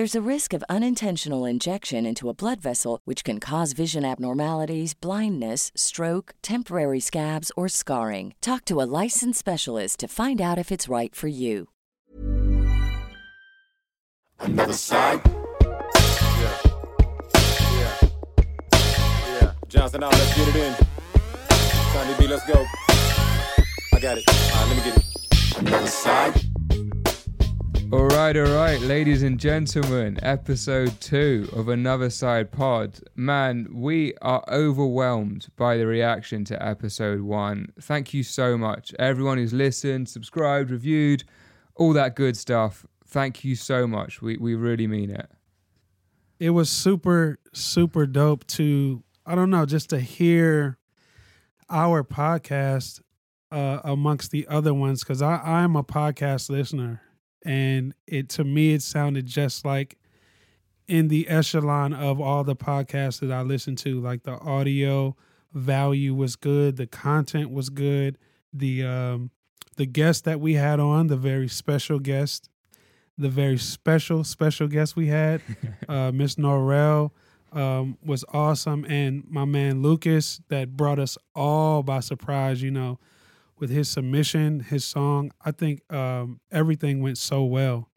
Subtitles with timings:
[0.00, 4.94] There's a risk of unintentional injection into a blood vessel, which can cause vision abnormalities,
[4.94, 8.32] blindness, stroke, temporary scabs, or scarring.
[8.40, 11.68] Talk to a licensed specialist to find out if it's right for you.
[14.38, 15.20] Another side.
[15.60, 16.58] Yeah.
[17.76, 18.08] Yeah.
[19.28, 19.52] Yeah.
[19.68, 20.74] Johnson out, let's get it in.
[21.92, 22.64] Tiny B, let's go.
[23.92, 24.24] I got it.
[24.26, 25.58] All right, let me get it.
[25.58, 26.59] Another side.
[27.92, 33.00] All right, all right, ladies and gentlemen, episode two of Another Side Pod.
[33.16, 37.72] Man, we are overwhelmed by the reaction to episode one.
[37.80, 38.94] Thank you so much.
[39.00, 41.24] Everyone who's listened, subscribed, reviewed,
[41.74, 42.86] all that good stuff.
[43.06, 44.22] Thank you so much.
[44.22, 45.28] We, we really mean it.
[46.38, 50.78] it was super super dope to i don't know just to hear
[51.68, 53.00] our podcast
[53.50, 57.02] uh amongst the other ones because i'm a podcast listener
[57.44, 59.98] and it to me it sounded just like
[60.86, 65.16] in the echelon of all the podcasts that i listened to like the audio
[65.52, 68.18] value was good the content was good
[68.52, 69.30] the um
[69.76, 72.48] the guest that we had on the very special guest
[73.16, 75.40] the very special special guest we had
[75.88, 77.10] uh miss norrell
[77.52, 78.84] um was awesome.
[78.84, 82.98] And my man lucas that brought us all by surprise you know
[83.60, 87.88] with his submission his song i think um everything went so well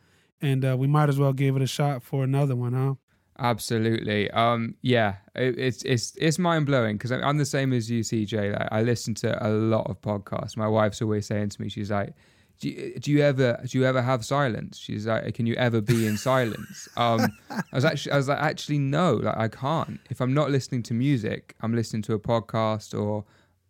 [0.41, 2.93] and uh we might as well give it a shot for another one huh
[3.39, 4.29] Absolutely.
[4.31, 8.57] Um, yeah, it, it's it's it's mind blowing because I'm the same as you, CJ.
[8.57, 10.55] Like, I listen to a lot of podcasts.
[10.55, 12.13] My wife's always saying to me, she's like,
[12.59, 15.81] "Do you, do you ever do you ever have silence?" She's like, "Can you ever
[15.81, 19.15] be in silence?" Um, I was actually I was like, "Actually, no.
[19.15, 19.99] Like, I can't.
[20.11, 23.25] If I'm not listening to music, I'm listening to a podcast or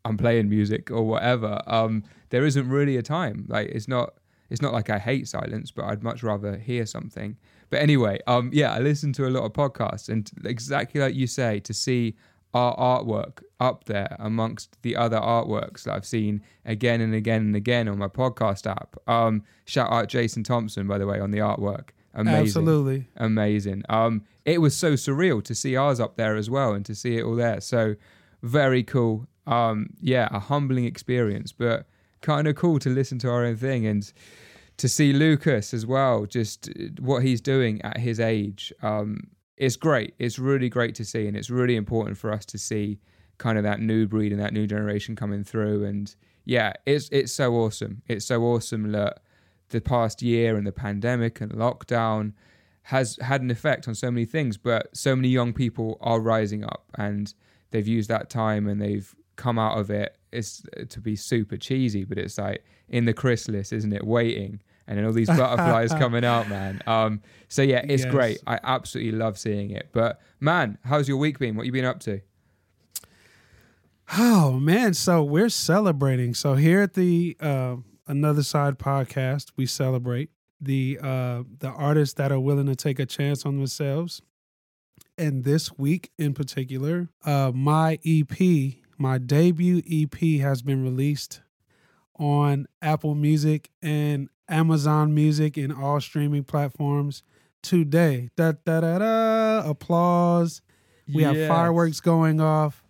[0.06, 1.62] I'm playing music or whatever.
[1.68, 3.46] Um, there isn't really a time.
[3.48, 4.16] Like, it's not."
[4.50, 7.38] It's not like I hate silence, but I'd much rather hear something.
[7.72, 11.26] But anyway, um, yeah, I listen to a lot of podcasts, and exactly like you
[11.26, 12.16] say, to see
[12.54, 17.56] our artwork up there amongst the other artworks that I've seen again and again and
[17.56, 18.96] again on my podcast app.
[19.08, 21.90] Um, shout out Jason Thompson, by the way, on the artwork.
[22.14, 22.42] Amazing.
[22.42, 23.08] Absolutely.
[23.18, 23.84] Amazing.
[23.90, 27.18] Um, it was so surreal to see ours up there as well and to see
[27.18, 27.60] it all there.
[27.60, 27.96] So
[28.44, 29.26] very cool.
[29.46, 31.86] Um, yeah, a humbling experience, but
[32.22, 34.12] kind of cool to listen to our own thing and
[34.78, 36.70] to see Lucas as well, just
[37.00, 38.74] what he's doing at his age.
[38.82, 40.14] Um, it's great.
[40.18, 43.00] It's really great to see, and it's really important for us to see
[43.38, 45.84] kind of that new breed and that new generation coming through.
[45.84, 46.14] And
[46.46, 48.02] yeah, it's it's so awesome.
[48.08, 49.20] It's so awesome that
[49.70, 52.34] the past year and the pandemic and lockdown
[52.84, 56.64] has had an effect on so many things, but so many young people are rising
[56.64, 57.34] up and
[57.72, 59.92] they've used that time and they've come out of.
[60.32, 64.06] It's to be super cheesy, but it's like in the chrysalis, isn't it?
[64.06, 66.82] Waiting and then all these butterflies coming out, man.
[66.88, 68.12] Um, so yeah, it's Yes.
[68.12, 68.38] great.
[68.48, 69.90] I absolutely love seeing it.
[69.94, 71.56] But man, how's your week been?
[71.56, 72.22] What you been up to?
[74.18, 76.34] Oh man, so we're celebrating.
[76.34, 77.78] So here at the uh,
[78.08, 83.06] Another Side podcast, we celebrate the uh, the artists that are willing to take a
[83.06, 84.22] chance on themselves.
[85.18, 88.38] And this week in particular, uh, my EP,
[89.04, 91.42] my debut EP, has been released
[92.18, 97.22] on Apple Music and Amazon Music and all streaming platforms
[97.62, 98.30] today.
[98.38, 99.70] Da da da da!
[99.70, 100.62] Applause.
[101.14, 102.82] We have fireworks going off.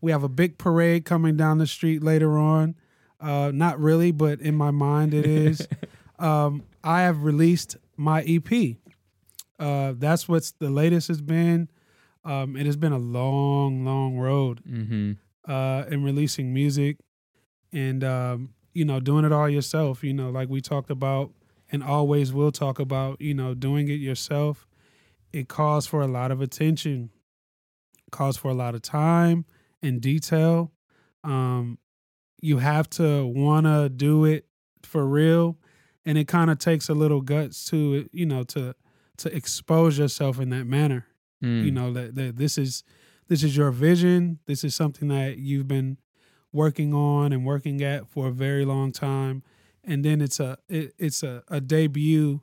[0.00, 2.74] We have a big parade coming down the street later on.
[3.20, 5.68] Uh, not really, but in my mind it is.
[6.18, 8.76] um, I have released my EP.
[9.56, 11.68] Uh, that's what's the latest has been.
[12.24, 15.12] Um, it has been a long, long road Mm-hmm.
[15.50, 16.96] Uh, in releasing music
[17.72, 20.04] and um, you know doing it all yourself.
[20.04, 21.32] You know, like we talked about
[21.72, 23.20] and always will talk about.
[23.20, 24.66] You know, doing it yourself.
[25.32, 27.10] It calls for a lot of attention,
[28.10, 29.44] calls for a lot of time
[29.82, 30.72] and detail.
[31.22, 31.78] Um,
[32.42, 34.46] you have to want to do it
[34.82, 35.58] for real,
[36.04, 38.74] and it kind of takes a little guts to you know to
[39.18, 41.06] to expose yourself in that manner
[41.42, 41.64] Mm.
[41.64, 42.84] you know that, that this is
[43.30, 44.40] this is your vision.
[44.46, 45.98] This is something that you've been
[46.52, 49.44] working on and working at for a very long time.
[49.84, 52.40] And then it's a it, it's a, a debut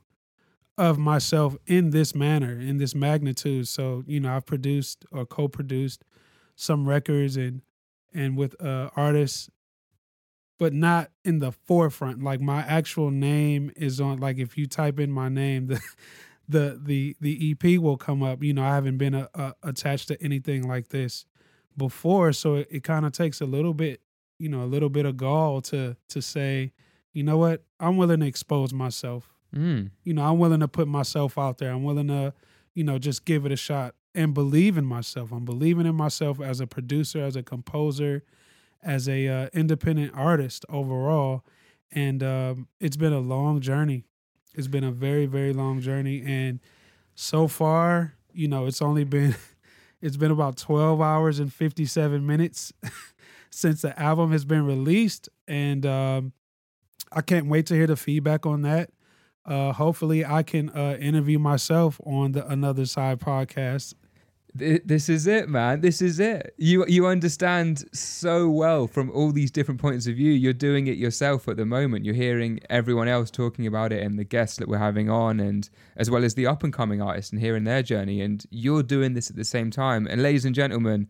[0.78, 3.68] of myself in this manner in this magnitude.
[3.68, 6.06] So you know i've produced or co-produced
[6.56, 7.64] some records and
[8.14, 9.50] and with uh artists
[10.58, 12.24] but not in the forefront.
[12.24, 15.82] Like my actual name is on like if you type in my name the
[16.48, 18.44] the the the EP will come up.
[18.44, 21.26] You know, I haven't been a, a, attached to anything like this
[21.76, 24.02] before, so it, it kind of takes a little bit,
[24.40, 26.74] you know, a little bit of gall to to say,
[27.14, 29.30] you know what, I'm willing to expose myself.
[29.56, 29.92] Mm.
[30.04, 31.72] You know, I'm willing to put myself out there.
[31.72, 32.34] I'm willing to,
[32.74, 35.32] you know, just give it a shot and believe in myself.
[35.32, 38.24] I'm believing in myself as a producer, as a composer,
[38.84, 41.44] as a uh, independent artist overall.
[41.92, 44.06] And um, it's been a long journey.
[44.58, 46.24] It's been a very, very long journey.
[46.26, 46.60] And
[47.16, 49.36] so far, you know, it's only been
[50.02, 52.74] it's been about 12 hours and 57 minutes
[53.50, 55.30] since the album has been released.
[55.48, 56.34] And um,
[57.12, 58.90] I can't wait to hear the feedback on that.
[59.46, 63.94] Uh, hopefully, I can uh, interview myself on the Another Side podcast.
[64.58, 65.82] Th- This is it, man.
[65.82, 66.54] This is it.
[66.58, 70.32] You you understand so well from all these different points of view.
[70.32, 72.06] You're doing it yourself at the moment.
[72.06, 75.70] You're hearing everyone else talking about it and the guests that we're having on, and
[75.96, 78.22] as well as the up and coming artists and hearing their journey.
[78.22, 80.08] And you're doing this at the same time.
[80.08, 81.08] And ladies and gentlemen,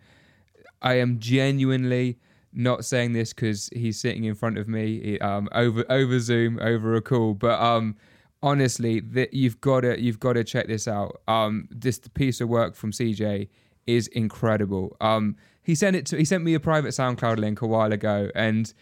[0.81, 2.17] I am genuinely
[2.53, 6.95] not saying this because he's sitting in front of me um, over over Zoom over
[6.95, 7.95] a call, but um,
[8.41, 11.21] honestly, that you've got to you've got to check this out.
[11.27, 13.49] Um, this piece of work from CJ
[13.85, 14.95] is incredible.
[15.01, 18.29] Um, he sent it to he sent me a private SoundCloud link a while ago,
[18.35, 18.73] and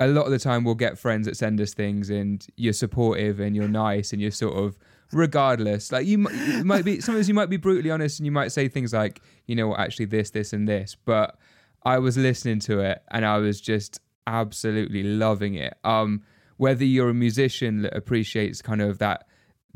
[0.00, 3.40] a lot of the time we'll get friends that send us things, and you're supportive
[3.40, 4.76] and you're nice and you're sort of
[5.12, 5.92] regardless.
[5.92, 8.68] Like you, you might be sometimes you might be brutally honest and you might say
[8.68, 11.38] things like, you know what, actually this, this, and this, but
[11.84, 15.74] I was listening to it and I was just absolutely loving it.
[15.84, 16.22] Um,
[16.62, 19.26] whether you're a musician that appreciates kind of that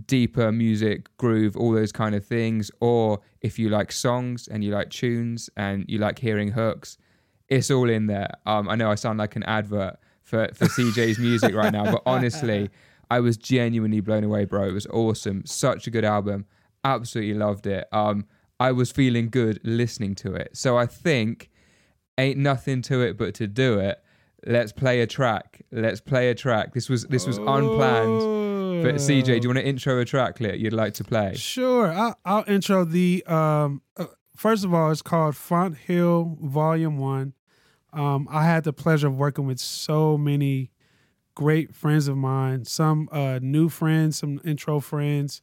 [0.06, 4.70] deeper music groove, all those kind of things, or if you like songs and you
[4.70, 6.96] like tunes and you like hearing hooks,
[7.48, 8.30] it's all in there.
[8.46, 12.02] Um, I know I sound like an advert for, for CJ's music right now, but
[12.06, 12.70] honestly,
[13.10, 14.68] I was genuinely blown away, bro.
[14.68, 15.44] It was awesome.
[15.44, 16.46] Such a good album.
[16.84, 17.88] Absolutely loved it.
[17.90, 18.26] Um,
[18.60, 20.50] I was feeling good listening to it.
[20.56, 21.50] So I think
[22.16, 24.00] ain't nothing to it but to do it.
[24.46, 25.62] Let's play a track.
[25.72, 26.72] Let's play a track.
[26.72, 28.82] This was this was unplanned.
[28.82, 31.34] But CJ, do you want to intro a track that you'd like to play?
[31.34, 31.90] Sure.
[31.92, 33.24] I'll, I'll intro the.
[33.26, 37.32] Um, uh, first of all, it's called Font Hill Volume One.
[37.92, 40.70] Um, I had the pleasure of working with so many
[41.34, 45.42] great friends of mine, some uh, new friends, some intro friends,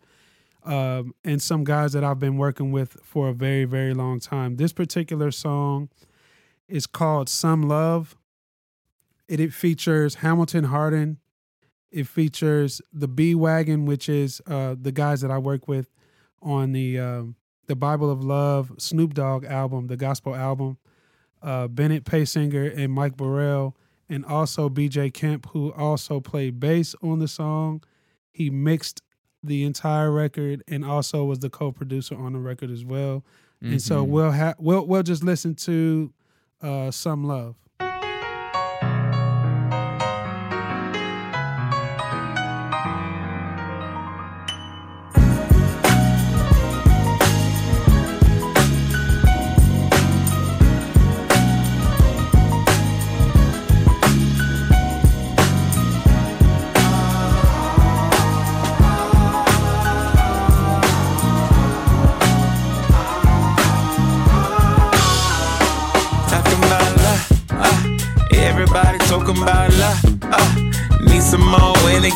[0.64, 4.56] um, and some guys that I've been working with for a very, very long time.
[4.56, 5.90] This particular song
[6.68, 8.16] is called Some Love.
[9.34, 11.18] It, it features Hamilton Harden.
[11.92, 15.90] It features the B Wagon, which is uh, the guys that I work with
[16.42, 17.36] on the um,
[17.68, 20.78] the Bible of Love Snoop Dogg album, the gospel album.
[21.42, 23.76] Uh, Bennett Paysinger and Mike Burrell,
[24.08, 27.84] and also BJ Kemp, who also played bass on the song.
[28.32, 29.02] He mixed
[29.44, 33.26] the entire record and also was the co-producer on the record as well.
[33.62, 34.10] And so Mhm.
[34.10, 36.14] we'll have we'll we'll just listen to
[36.62, 37.56] uh, some love.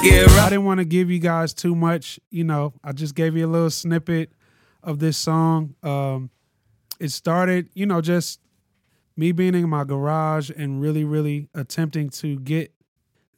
[0.04, 2.20] More when it get I didn't want to give you guys too much.
[2.30, 4.32] You know, I just gave you a little snippet
[4.84, 5.75] of this song.
[5.84, 6.30] Um,
[7.00, 8.39] it started, you know, just
[9.16, 12.74] me being in my garage and really, really attempting to get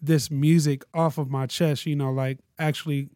[0.02, 3.10] this music off of my chest, you know, like actually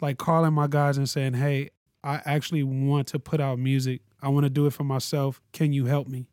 [0.00, 1.70] like calling my guys and saying, Hey,
[2.04, 4.02] I actually want to put out music.
[4.22, 5.40] I want to do it for myself.
[5.52, 6.28] Can you help me?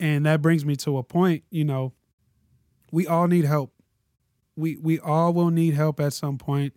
[0.00, 1.92] And that brings me to a point, you know,
[2.90, 3.71] we all need help.
[4.56, 6.74] We we all will need help at some point.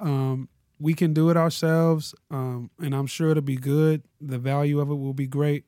[0.00, 0.48] Um,
[0.78, 4.02] we can do it ourselves, um, and I'm sure it'll be good.
[4.20, 5.64] The value of it will be great.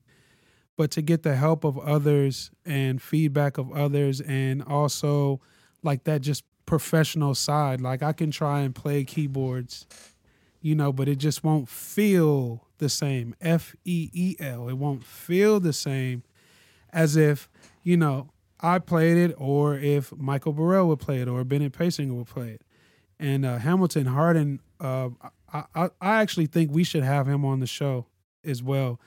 [0.76, 5.40] But to get the help of others and feedback of others, and also
[5.84, 9.86] like that just professional side, like I can try and play keyboards,
[10.60, 13.36] you know, but it just won't feel the same.
[13.40, 14.68] F E E L.
[14.68, 16.24] It won't feel the same
[16.92, 17.48] as if,
[17.84, 18.30] you know,
[18.64, 22.48] I played it or if Michael Burrell would play it or Bennett Paysinger would play
[22.48, 22.62] it.
[23.18, 25.10] And uh, Hamilton Harden, uh,
[25.52, 28.06] I, I, I actually think we should have him on the show
[28.42, 28.98] as well.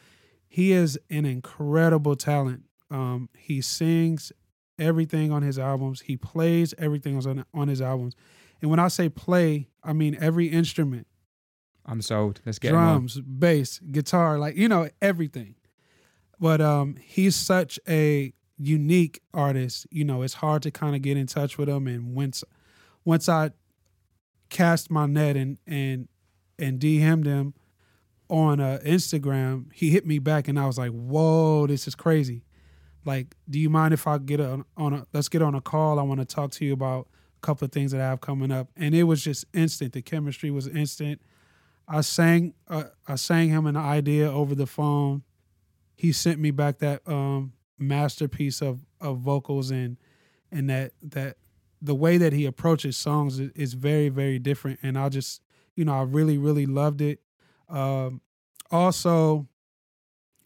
[0.47, 2.65] He is an incredible talent.
[2.91, 4.31] Um, he sings
[4.77, 6.01] everything on his albums.
[6.01, 8.15] He plays everything on on his albums.
[8.61, 11.07] And when I say play, I mean every instrument.
[11.83, 12.41] I'm sold.
[12.45, 15.55] Let's get drums, bass, guitar, like you know everything.
[16.39, 19.87] But um, he's such a unique artist.
[19.91, 21.87] You know, it's hard to kind of get in touch with them.
[21.87, 22.43] And once
[23.05, 23.51] once I
[24.49, 26.07] cast my net and and
[26.59, 27.53] and DM'd him
[28.29, 32.43] on uh, Instagram, he hit me back, and I was like, "Whoa, this is crazy."
[33.05, 35.99] Like, do you mind if I get a, on a let's get on a call?
[35.99, 38.51] I want to talk to you about a couple of things that I have coming
[38.51, 39.93] up, and it was just instant.
[39.93, 41.21] The chemistry was instant.
[41.87, 45.23] I sang uh, I sang him an idea over the phone.
[45.95, 49.97] He sent me back that um, masterpiece of of vocals and
[50.51, 51.37] and that that
[51.81, 54.79] the way that he approaches songs is, is very very different.
[54.81, 55.41] And i just
[55.75, 57.19] you know i really really loved it.
[57.69, 58.21] Um
[58.71, 59.47] also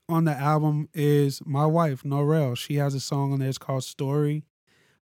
[0.10, 2.58] on the album is my wife norel.
[2.58, 3.50] She has a song on there.
[3.50, 4.44] It's called story.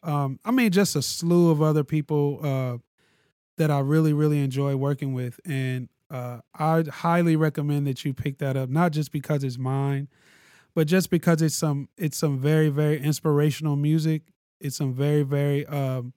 [0.02, 2.78] Um i mean just a slew of other people uh
[3.58, 5.38] that i really really enjoy working with.
[5.44, 10.08] And uh i'd highly recommend that you pick that up not just because it's mine
[10.76, 14.22] but just because it's some it's some very very inspirational music
[14.60, 16.12] it's some very very um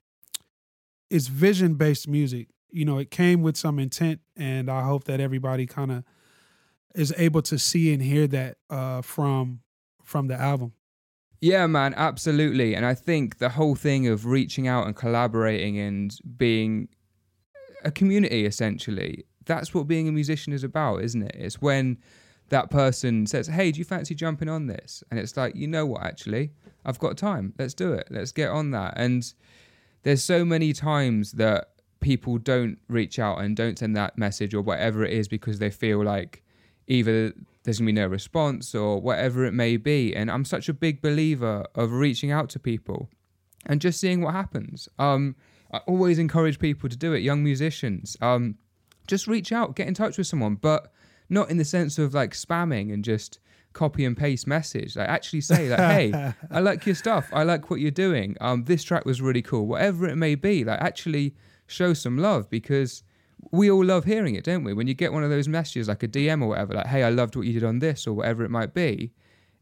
[1.10, 5.20] it's vision based music you know it came with some intent and i hope that
[5.20, 6.04] everybody kind of
[6.94, 9.62] is able to see and hear that uh from
[10.04, 10.74] from the album
[11.42, 12.76] yeah, man, absolutely.
[12.76, 16.90] And I think the whole thing of reaching out and collaborating and being
[17.86, 21.36] a community essentially, that's what being a musician is about, isn't it?
[21.36, 21.98] It's when
[22.50, 25.04] that person says, Hey, do you fancy jumping on this?
[25.10, 26.52] And it's like, you know what, actually,
[26.86, 27.54] I've got time.
[27.58, 28.08] Let's do it.
[28.10, 28.94] Let's get on that.
[28.98, 29.32] And
[30.04, 34.62] there's so many times that people don't reach out and don't send that message or
[34.62, 36.44] whatever it is because they feel like
[36.88, 40.16] either there's gonna be no response or whatever it may be.
[40.16, 43.10] And I'm such a big believer of reaching out to people
[43.66, 44.88] and just seeing what happens.
[44.98, 45.36] Um,
[45.72, 48.18] I always encourage people to do it, young musicians.
[48.22, 48.58] Um,
[49.08, 50.92] just reach out, get in touch with someone, but
[51.30, 53.40] not in the sense of like spamming and just
[53.74, 54.96] copy and paste message.
[54.96, 57.30] Like actually say like, hey, I like your stuff.
[57.32, 58.36] I like what you're doing.
[58.42, 59.68] Um, this track was really cool.
[59.68, 61.36] Whatever it may be, like actually
[61.68, 63.04] show some love because
[63.52, 64.74] we all love hearing it, don't we?
[64.74, 67.10] When you get one of those messages like a DM or whatever, like, hey, I
[67.10, 69.12] loved what you did on this or whatever it might be,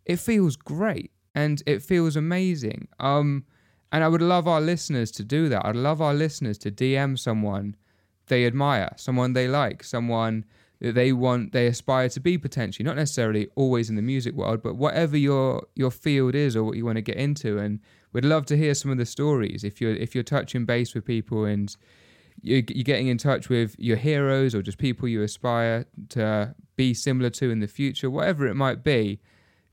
[0.05, 2.87] it feels great and it feels amazing.
[2.99, 3.45] Um,
[3.91, 5.65] and I would love our listeners to do that.
[5.65, 7.75] I'd love our listeners to DM someone
[8.27, 10.45] they admire, someone they like, someone
[10.79, 14.61] that they want they aspire to be potentially not necessarily always in the music world
[14.61, 17.57] but whatever your your field is or what you want to get into.
[17.57, 17.79] And
[18.13, 19.63] we'd love to hear some of the stories.
[19.63, 21.75] If you're if you're touching base with people and
[22.43, 27.31] you're, getting in touch with your heroes or just people you aspire to be similar
[27.31, 29.19] to in the future whatever it might be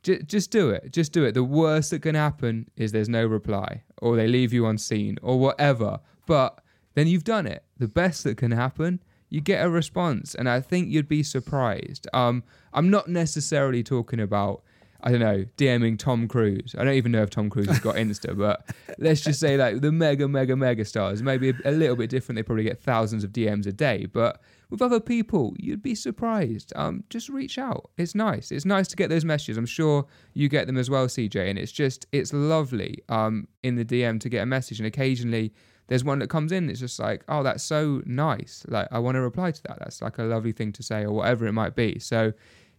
[0.05, 0.93] just, just do it.
[0.93, 1.33] Just do it.
[1.33, 5.41] The worst that can happen is there's no reply or they leave you unseen or
[5.41, 5.99] whatever.
[6.27, 6.61] But
[6.95, 7.65] then you've done it.
[7.79, 12.07] The best that can happen you get a response, and I think you'd be surprised.
[12.13, 14.63] Um, I'm not necessarily talking about
[15.07, 16.75] I don't know DMing Tom Cruise.
[16.79, 19.83] I don't even know if Tom Cruise has got Insta, but let's just say like
[19.83, 21.23] the mega mega mega stars.
[21.23, 22.37] Maybe a, a little bit different.
[22.37, 24.41] They probably get thousands of DMs a day, but
[24.71, 26.73] with other people, you'd be surprised.
[26.75, 27.91] Um, just reach out.
[27.97, 28.51] It's nice.
[28.51, 29.57] It's nice to get those messages.
[29.57, 31.49] I'm sure you get them as well, CJ.
[31.49, 34.81] And it's just, it's lovely um, in the DM to get a message.
[34.81, 35.53] And occasionally
[35.87, 39.15] there's one that comes in it's just like oh that's so nice like i want
[39.15, 41.75] to reply to that that's like a lovely thing to say or whatever it might
[41.75, 42.33] be so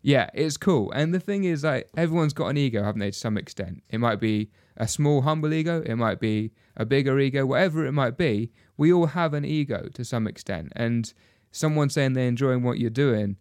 [0.05, 0.91] yeah, it's cool.
[0.91, 3.81] And the thing is, like, everyone's got an ego, haven't they, to some extent?
[3.89, 7.91] It might be a small, humble ego, it might be a bigger ego, whatever it
[7.91, 8.51] might be.
[8.77, 10.71] We all have an ego to some extent.
[10.75, 11.11] And
[11.51, 13.37] someone saying they're enjoying what you're doing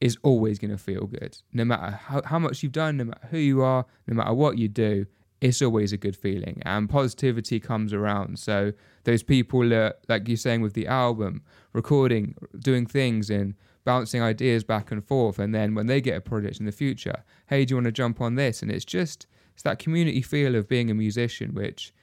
[0.00, 1.38] is always going to feel good.
[1.52, 4.58] No matter how, how much you've done, no matter who you are, no matter what
[4.58, 5.06] you do,
[5.40, 6.62] it's always a good feeling.
[6.64, 8.38] And positivity comes around.
[8.38, 8.72] So
[9.04, 11.42] those people, that, like you're saying with the album,
[11.72, 13.54] recording, doing things, and
[13.84, 15.38] bouncing ideas back and forth.
[15.38, 17.92] And then when they get a project in the future, hey, do you want to
[17.92, 18.62] jump on this?
[18.62, 21.94] And it's just, it's that community feel of being a musician, which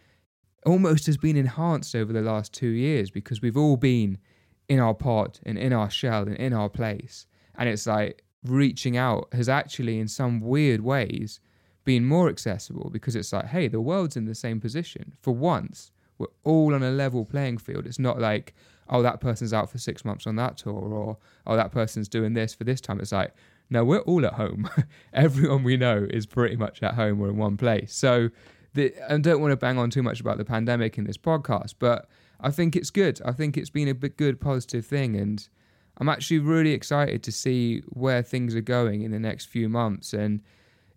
[0.65, 4.17] almost has been enhanced over the last two years because we've all been
[4.67, 7.27] in our pot and in our shell and in our place.
[7.55, 11.39] And it's like reaching out has actually, in some weird ways,
[11.85, 15.13] been more accessible because it's like, hey, the world's in the same position.
[15.21, 17.85] For once, we're all on a level playing field.
[17.85, 18.53] It's not like,
[18.89, 22.33] oh, that person's out for six months on that tour, or oh, that person's doing
[22.33, 22.99] this for this time.
[22.99, 23.33] It's like,
[23.69, 24.69] no, we're all at home.
[25.13, 27.93] Everyone we know is pretty much at home or in one place.
[27.95, 28.29] So,
[28.73, 31.75] the, I don't want to bang on too much about the pandemic in this podcast,
[31.79, 32.09] but
[32.41, 33.21] I think it's good.
[33.23, 35.47] I think it's been a good, positive thing, and
[35.97, 40.13] I'm actually really excited to see where things are going in the next few months.
[40.13, 40.41] And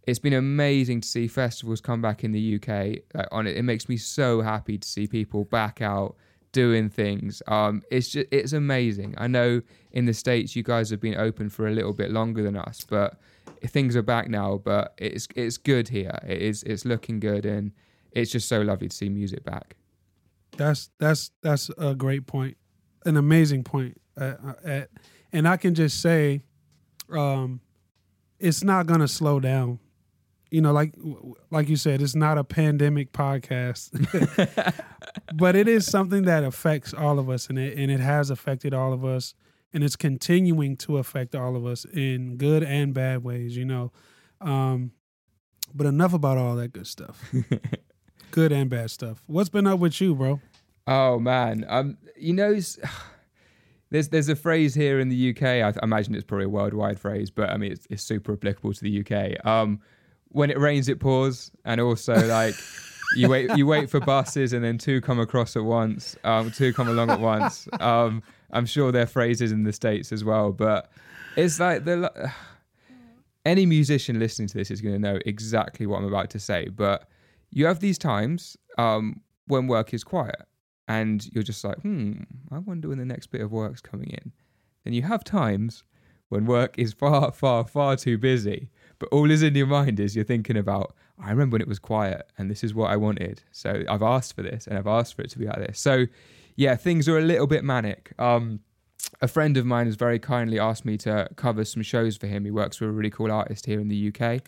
[0.06, 3.02] it's been amazing to see festivals come back in the UK.
[3.14, 6.16] Like, on it, it makes me so happy to see people back out
[6.52, 7.42] doing things.
[7.46, 9.14] Um, it's just it's amazing.
[9.18, 9.62] I know
[9.92, 12.84] in the states you guys have been open for a little bit longer than us,
[12.88, 13.18] but
[13.66, 14.58] things are back now.
[14.58, 16.18] But it's it's good here.
[16.26, 17.72] It is it's looking good, and
[18.12, 19.76] it's just so lovely to see music back.
[20.56, 22.56] That's that's that's a great point,
[23.04, 24.00] an amazing point.
[24.18, 24.34] Uh,
[24.66, 24.80] uh,
[25.32, 26.42] and I can just say,
[27.12, 27.60] um,
[28.38, 29.78] it's not gonna slow down.
[30.50, 30.94] You know, like
[31.50, 33.90] like you said, it's not a pandemic podcast,
[35.34, 38.72] but it is something that affects all of us, and it and it has affected
[38.72, 39.34] all of us,
[39.72, 43.56] and it's continuing to affect all of us in good and bad ways.
[43.56, 43.92] You know,
[44.40, 44.92] um,
[45.74, 47.22] but enough about all that good stuff.
[48.30, 49.22] good and bad stuff.
[49.26, 50.40] What's been up with you, bro?
[50.86, 52.58] Oh man, um, you know,
[53.90, 55.42] there's there's a phrase here in the UK.
[55.42, 58.72] I, I imagine it's probably a worldwide phrase, but I mean it's, it's super applicable
[58.72, 59.44] to the UK.
[59.46, 59.80] Um,
[60.30, 62.54] when it rains, it pours, and also like
[63.16, 66.16] you wait you wait for buses, and then two come across at once.
[66.24, 67.68] Um, two come along at once.
[67.80, 70.90] Um, I'm sure there are phrases in the states as well, but
[71.36, 72.32] it's like the
[73.44, 76.68] any musician listening to this is going to know exactly what I'm about to say.
[76.68, 77.08] But
[77.50, 80.42] you have these times um, when work is quiet
[80.86, 82.12] and you're just like, hmm,
[82.50, 84.32] I wonder when the next bit of work's coming in.
[84.84, 85.84] Then you have times
[86.28, 90.16] when work is far, far, far too busy, but all is in your mind is
[90.16, 93.42] you're thinking about, I remember when it was quiet and this is what I wanted.
[93.52, 95.78] So I've asked for this and I've asked for it to be like this.
[95.78, 96.06] So
[96.56, 98.12] yeah, things are a little bit manic.
[98.18, 98.60] Um,
[99.20, 102.44] a friend of mine has very kindly asked me to cover some shows for him.
[102.44, 104.42] He works with a really cool artist here in the UK.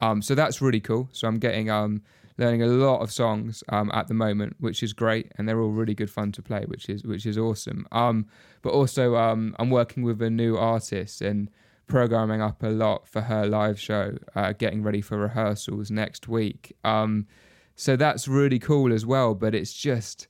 [0.00, 1.08] Um, so that's really cool.
[1.12, 2.02] So I'm getting um,
[2.38, 5.70] learning a lot of songs um, at the moment, which is great, and they're all
[5.70, 7.86] really good fun to play, which is which is awesome.
[7.92, 8.26] Um,
[8.62, 11.50] but also, um, I'm working with a new artist and
[11.86, 16.76] programming up a lot for her live show, uh, getting ready for rehearsals next week.
[16.84, 17.26] Um,
[17.74, 19.34] so that's really cool as well.
[19.34, 20.28] But it's just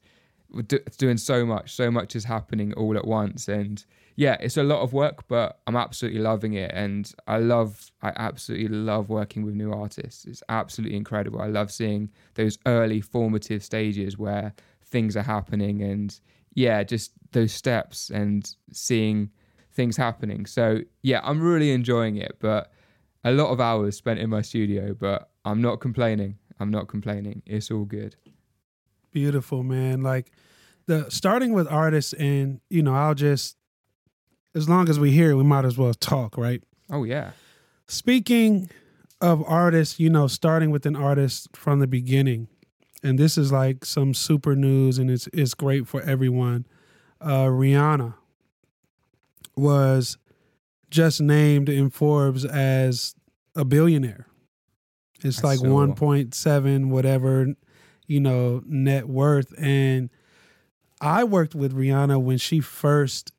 [0.99, 3.85] doing so much, so much is happening all at once, and
[4.17, 6.71] yeah, it's a lot of work, but I'm absolutely loving it.
[6.75, 10.25] And I love, I absolutely love working with new artists.
[10.25, 11.43] It's absolutely incredible.
[11.43, 16.19] I love seeing those early formative stages where things are happening and
[16.55, 19.31] yeah, just those steps and seeing
[19.77, 20.47] things happening.
[20.47, 22.73] So yeah, I'm really enjoying it, but
[23.23, 26.39] a lot of hours spent in my studio, but I'm not complaining.
[26.59, 27.43] I'm not complaining.
[27.47, 28.17] It's all good.
[29.13, 30.03] Beautiful, man.
[30.03, 30.33] Like
[30.87, 33.57] the starting with artists and you know, I'll just
[34.55, 36.63] as long as we hear, we might as well talk, right?
[36.91, 37.33] Oh yeah.
[37.87, 38.71] Speaking
[39.21, 42.49] of artists, you know, starting with an artist from the beginning,
[43.03, 46.67] and this is like some super news, and it's it's great for everyone.
[47.21, 48.15] Uh, Rihanna
[49.57, 50.19] was
[50.91, 53.15] just named in Forbes as
[53.55, 54.27] a billionaire.
[55.23, 57.55] It's like one point seven whatever,
[58.07, 59.53] you know, net worth.
[59.59, 60.11] And
[61.01, 63.33] I worked with Rihanna when she first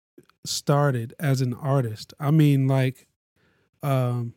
[0.45, 2.13] started as an artist.
[2.19, 3.07] I mean, like,
[3.83, 4.33] um,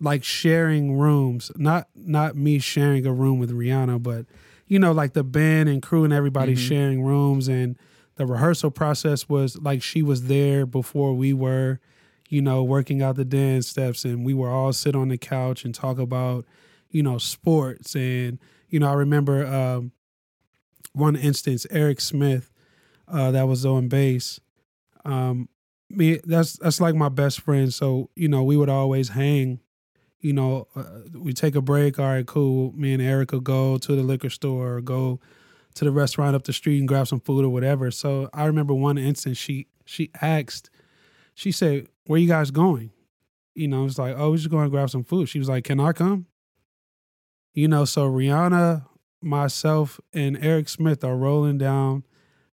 [0.00, 1.52] like sharing rooms.
[1.56, 4.26] Not not me sharing a room with Rihanna, but
[4.66, 6.68] you know, like the band and crew and everybody mm-hmm.
[6.68, 7.76] sharing rooms, and
[8.20, 11.80] the rehearsal process was like she was there before we were.
[12.28, 15.64] You know, working out the dance steps, and we were all sit on the couch
[15.64, 16.44] and talk about,
[16.88, 17.96] you know, sports.
[17.96, 19.90] And you know, I remember um,
[20.92, 22.52] one instance, Eric Smith,
[23.08, 24.38] uh, that was on bass
[25.04, 25.48] um,
[25.88, 27.72] me that's that's like my best friend.
[27.72, 29.60] So you know, we would always hang.
[30.20, 31.98] You know, uh, we take a break.
[31.98, 32.72] All right, cool.
[32.72, 35.18] Me and Erica go to the liquor store or go
[35.74, 37.90] to the restaurant up the street and grab some food or whatever.
[37.90, 40.70] So I remember one instance she she asked,
[41.34, 42.90] she said, "Where you guys going?"
[43.54, 45.64] You know, it's like, "Oh, we're just going to grab some food." She was like,
[45.64, 46.26] "Can I come?"
[47.52, 48.86] You know, so Rihanna,
[49.20, 52.04] myself, and Eric Smith are rolling down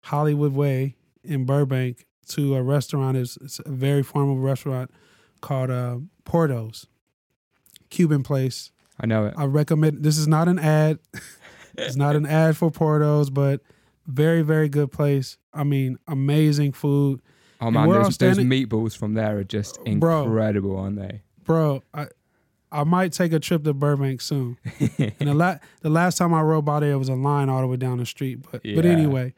[0.01, 3.17] Hollywood Way in Burbank to a restaurant.
[3.17, 4.91] It's, it's a very formal restaurant
[5.41, 6.87] called uh, Porto's,
[7.89, 8.71] Cuban place.
[8.99, 9.35] I know it.
[9.37, 10.03] I recommend.
[10.03, 10.99] This is not an ad.
[11.77, 13.61] it's not an ad for Porto's, but
[14.05, 15.37] very very good place.
[15.53, 17.21] I mean, amazing food,
[17.59, 20.23] Oh man, those, those meatballs from there are just Bro.
[20.25, 21.21] incredible, aren't they?
[21.43, 21.81] bro.
[21.93, 22.07] I
[22.71, 24.57] I might take a trip to Burbank soon.
[24.97, 27.61] and the la- the last time I rode by there it was a line all
[27.61, 28.39] the way down the street.
[28.51, 29.33] But but anyway,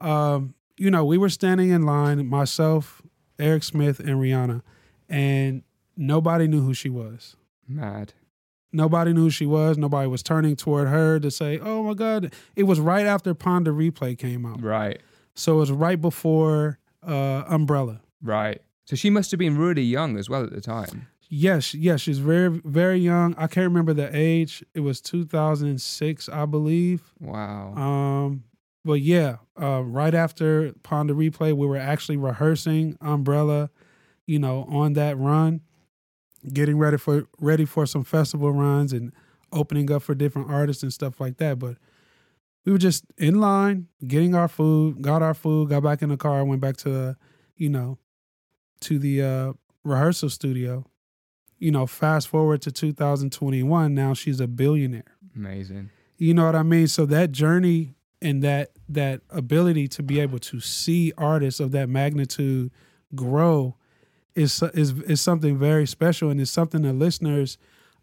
[0.00, 3.02] um, you know, we were standing in line, myself,
[3.38, 4.62] Eric Smith, and Rihanna,
[5.10, 5.62] and
[5.96, 7.36] nobody knew who she was.
[7.68, 8.14] Mad.
[8.72, 9.76] Nobody knew who she was.
[9.78, 13.64] Nobody was turning toward her to say, "Oh my God!" It was right after Pon
[13.64, 15.00] de Replay came out, Right.
[15.34, 18.00] so it was right before uh, Umbrella.
[18.22, 18.60] Right.
[18.84, 21.06] So she must have been really young as well at the time.
[21.32, 23.34] Yes, yes, she's very very young.
[23.38, 24.64] I can't remember the age.
[24.74, 27.12] It was 2006, I believe.
[27.20, 27.74] Wow.
[27.74, 28.44] Um,
[28.84, 33.70] but yeah, uh, right after Pon de Replay, we were actually rehearsing Umbrella,
[34.26, 35.60] you know, on that run,
[36.52, 39.12] getting ready for ready for some festival runs and
[39.52, 41.58] opening up for different artists and stuff like that.
[41.58, 41.76] But
[42.64, 46.16] we were just in line, getting our food, got our food, got back in the
[46.16, 47.16] car, went back to the,
[47.56, 47.98] you know,
[48.82, 49.52] to the uh,
[49.84, 50.84] rehearsal studio.
[51.58, 53.94] You know, fast forward to 2021.
[53.94, 55.16] Now she's a billionaire.
[55.36, 55.90] Amazing.
[56.16, 56.86] You know what I mean?
[56.86, 61.88] So that journey and that that ability to be able to see artists of that
[61.88, 62.70] magnitude
[63.14, 63.76] grow
[64.40, 67.58] is is is something very special and it's something that listeners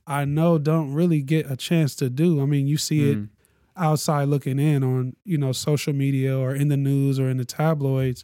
[0.05, 2.41] I know don't really get a chance to do.
[2.41, 3.29] I mean, you see it Mm.
[3.75, 7.45] outside looking in on, you know, social media or in the news or in the
[7.45, 8.23] tabloids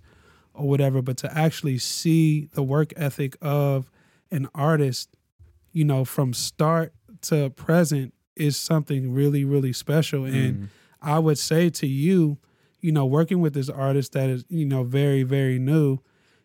[0.54, 3.92] or whatever, but to actually see the work ethic of
[4.32, 5.10] an artist,
[5.74, 10.24] you know, from start to present is something really, really special.
[10.26, 10.68] And Mm.
[11.02, 12.38] I would say to you,
[12.80, 16.00] you know, working with this artist that is, you know, very, very new,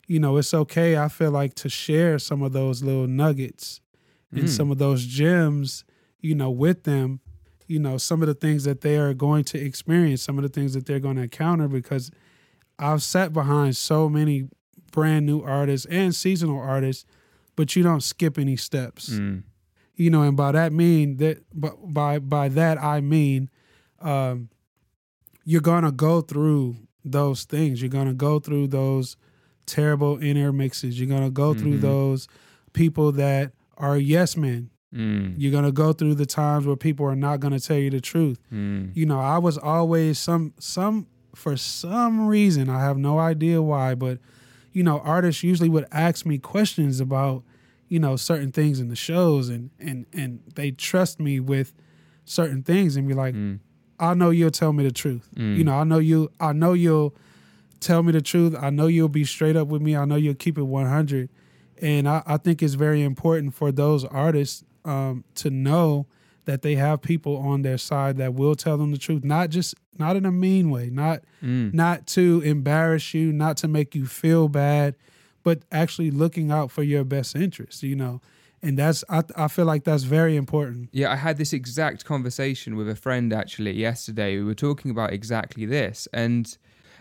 [0.09, 3.81] you know, it's okay, I feel like, to share some of those little nuggets
[4.33, 4.49] and Mm.
[4.49, 5.85] some of those gems,
[6.21, 7.21] you know, with them,
[7.66, 10.49] you know, some of the things that they are going to experience, some of the
[10.49, 12.11] things that they're going to encounter, because
[12.79, 14.49] I've sat behind so many
[14.90, 17.05] brand new artists and seasonal artists,
[17.57, 19.42] but you don't skip any steps Mm.
[19.94, 23.51] you know, and by that mean that, but by by that I mean,
[24.01, 24.49] um,
[25.44, 27.83] you're gonna go through those things.
[27.83, 29.16] You're gonna go through those
[29.69, 30.99] terrible inner mixes.
[30.99, 31.83] You're gonna go through Mhm.
[31.83, 32.29] those
[32.73, 34.71] people that are yes men.
[34.95, 35.35] Mm.
[35.37, 38.41] You're gonna go through the times where people are not gonna tell you the truth.
[38.53, 38.91] Mm.
[38.95, 43.95] You know, I was always some some for some reason I have no idea why,
[43.95, 44.19] but
[44.73, 47.45] you know, artists usually would ask me questions about
[47.89, 51.75] you know certain things in the shows, and and and they trust me with
[52.25, 53.61] certain things and be like, Mm.
[54.01, 55.29] I know you'll tell me the truth.
[55.37, 55.57] Mm.
[55.59, 56.31] You know, I know you.
[56.41, 57.15] I know you'll
[57.81, 58.55] tell me the truth.
[58.59, 59.97] I know you'll be straight up with me.
[59.97, 61.29] I know you'll keep it one hundred.
[61.81, 66.07] And I, I think it's very important for those artists um, to know
[66.45, 69.75] that they have people on their side that will tell them the truth, not just
[69.99, 71.73] not in a mean way, not Mm.
[71.73, 74.97] not to embarrass you, not to make you feel bad,
[75.45, 77.83] but actually looking out for your best interest.
[77.83, 78.21] You know,
[78.62, 80.88] and that's I I feel like that's very important.
[80.93, 84.37] Yeah, I had this exact conversation with a friend actually yesterday.
[84.38, 86.09] We were talking about exactly this.
[86.12, 86.59] And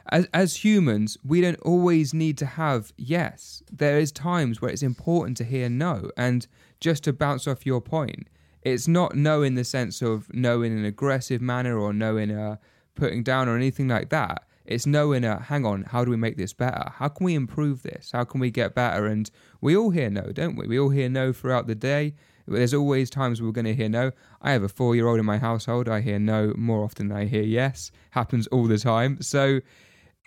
[0.09, 3.63] as, as humans, we don't always need to have yes.
[3.71, 6.11] There is times where it's important to hear no.
[6.17, 6.47] And
[6.79, 8.27] just to bounce off your point,
[8.61, 12.31] it's not no in the sense of no in an aggressive manner or no in
[12.31, 12.59] a
[12.95, 14.43] putting down or anything like that.
[14.65, 16.91] It's no in a hang on, how do we make this better?
[16.95, 18.11] How can we improve this?
[18.11, 19.05] How can we get better?
[19.05, 20.67] And we all hear no, don't we?
[20.67, 22.15] We all hear no throughout the day.
[22.47, 24.11] There's always times we're going to hear no.
[24.41, 25.87] I have a four year old in my household.
[25.87, 27.91] I hear no more often than I hear yes.
[28.11, 29.21] Happens all the time.
[29.21, 29.59] So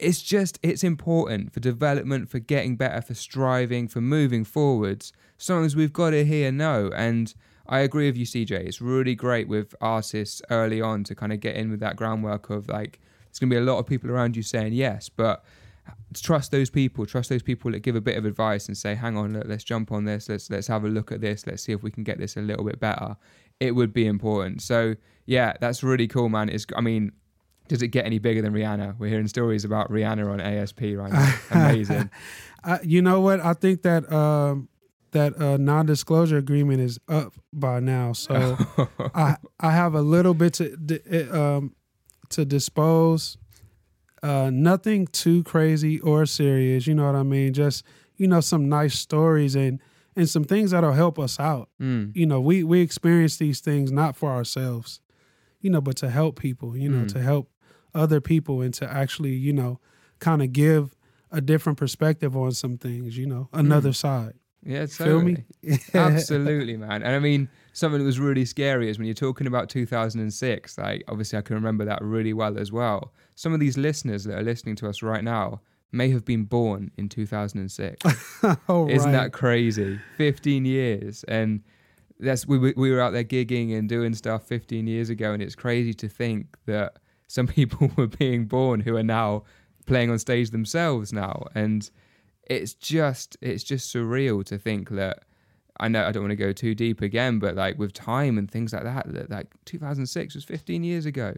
[0.00, 5.12] it's just, it's important for development, for getting better, for striving, for moving forwards.
[5.36, 6.90] Sometimes we've got to hear no.
[6.94, 7.34] And
[7.66, 8.52] I agree with you, CJ.
[8.52, 12.50] It's really great with artists early on to kind of get in with that groundwork
[12.50, 15.44] of like, there's going to be a lot of people around you saying yes, but
[16.14, 19.16] trust those people trust those people that give a bit of advice and say hang
[19.16, 21.72] on look, let's jump on this let's let's have a look at this let's see
[21.72, 23.16] if we can get this a little bit better
[23.60, 24.94] it would be important so
[25.26, 27.12] yeah that's really cool man it's i mean
[27.70, 28.98] Does it get any bigger than Rihanna?
[28.98, 31.34] We're hearing stories about Rihanna on ASP right now.
[31.52, 32.10] Amazing.
[32.64, 33.38] I, you know what?
[33.38, 34.68] I think that um,
[35.12, 38.58] that uh, non-disclosure agreement is up by now, so
[39.14, 41.74] I I have a little bit to um,
[42.30, 43.36] to dispose.
[44.22, 46.86] Uh, nothing too crazy or serious.
[46.88, 47.52] You know what I mean?
[47.54, 47.84] Just
[48.16, 49.80] you know some nice stories and
[50.16, 51.68] and some things that'll help us out.
[51.80, 52.14] Mm.
[52.16, 55.00] You know, we we experience these things not for ourselves,
[55.60, 56.76] you know, but to help people.
[56.76, 57.12] You know, Mm.
[57.12, 57.49] to help
[57.94, 59.80] other people and to actually you know
[60.18, 60.94] kind of give
[61.32, 63.16] a different perspective on some things.
[63.16, 63.96] You know, another mm.
[63.96, 64.34] side.
[64.62, 65.44] Yeah, Feel me?
[65.94, 67.02] Absolutely, man.
[67.02, 70.78] And I mean, something that was really scary is when you're talking about 2006.
[70.78, 73.14] Like, obviously, I can remember that really well as well.
[73.36, 76.90] Some of these listeners that are listening to us right now may have been born
[76.98, 78.02] in 2006.
[78.68, 79.18] oh, Isn't right.
[79.18, 79.98] that crazy?
[80.18, 81.62] 15 years, and
[82.18, 85.54] that's we we were out there gigging and doing stuff 15 years ago, and it's
[85.54, 86.98] crazy to think that
[87.30, 89.44] some people were being born who are now
[89.86, 91.90] playing on stage themselves now, and
[92.48, 95.24] it's just it's just surreal to think that.
[95.82, 98.50] I know I don't want to go too deep again, but like with time and
[98.50, 101.32] things like that, that like 2006 was 15 years ago.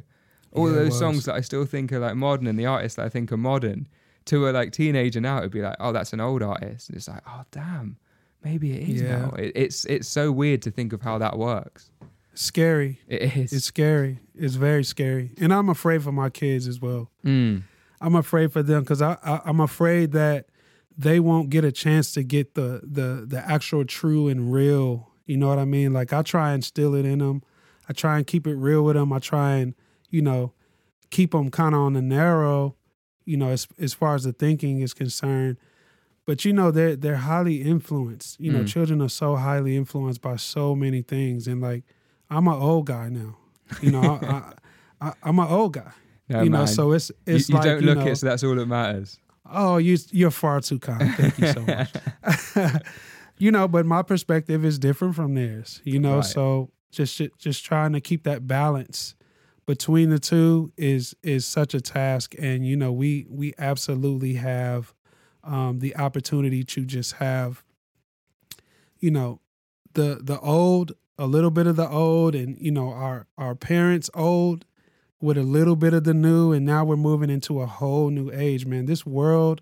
[0.50, 3.06] All Yeah, those songs that I still think are like modern, and the artists that
[3.06, 3.86] I think are modern,
[4.24, 7.06] to a like teenager now, it'd be like, oh, that's an old artist, and it's
[7.06, 7.96] like, oh, damn,
[8.42, 9.18] maybe it is Yeah.
[9.18, 9.30] now.
[9.38, 11.92] It, it's it's so weird to think of how that works.
[12.34, 13.00] Scary.
[13.08, 13.52] It is.
[13.52, 14.18] It's scary.
[14.34, 17.10] It's very scary, and I'm afraid for my kids as well.
[17.24, 17.62] Mm.
[18.00, 20.46] I'm afraid for them because I, I I'm afraid that
[20.96, 25.10] they won't get a chance to get the the the actual true and real.
[25.26, 25.92] You know what I mean?
[25.92, 27.42] Like I try and still it in them.
[27.88, 29.12] I try and keep it real with them.
[29.12, 29.74] I try and
[30.10, 30.52] you know
[31.10, 32.76] keep them kind of on the narrow.
[33.24, 35.56] You know, as as far as the thinking is concerned.
[36.24, 38.38] But you know they're they're highly influenced.
[38.40, 38.68] You know, Mm.
[38.68, 41.84] children are so highly influenced by so many things, and like
[42.36, 43.36] I'm an old guy now.
[43.80, 44.18] You know,
[45.00, 45.92] I, I'm an old guy.
[46.28, 48.26] No, you know, so it's You, it's you like don't you look know, it, so
[48.26, 49.18] that's all that matters.
[49.50, 51.14] Oh, you you're far too kind.
[51.14, 52.82] Thank you so much.
[53.38, 55.80] you know, but my perspective is different from theirs.
[55.84, 56.24] You know, Right.
[56.24, 59.14] so just just trying to keep that balance
[59.66, 64.94] between the two is is such a task, and you know, we we absolutely have
[65.44, 67.64] um, the opportunity to just have,
[69.00, 69.40] you know,
[69.94, 74.10] the the old, a little bit of the old, and you know, our our parents
[74.14, 74.64] old
[75.20, 78.30] with a little bit of the new, and now we're moving into a whole new
[78.32, 78.86] age, man.
[78.86, 79.60] This world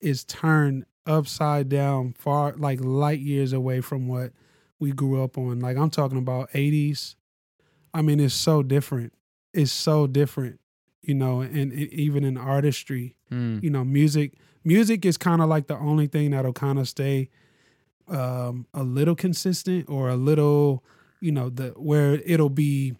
[0.00, 4.32] is turned upside down, far like light years away from what
[4.78, 5.58] we grew up on.
[5.60, 7.16] Like I'm talking about 80s.
[7.94, 9.12] I mean, it's so different.
[9.54, 10.60] It's so different,
[11.02, 13.60] you know, and, and even in artistry, Mm.
[13.62, 14.34] you know, music.
[14.64, 17.28] Music is kind of like the only thing that'll kind of stay
[18.08, 20.84] um, a little consistent or a little,
[21.20, 22.94] you know, the where it'll be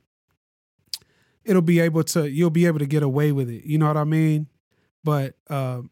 [1.44, 3.64] it'll be able to you'll be able to get away with it.
[3.64, 4.48] You know what I mean?
[5.04, 5.82] But uh,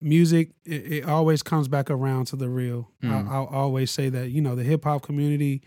[0.00, 2.90] music, it, it always comes back around to the real.
[3.02, 3.28] Mm.
[3.28, 4.30] I, I'll always say that.
[4.30, 5.62] You know, the hip hop community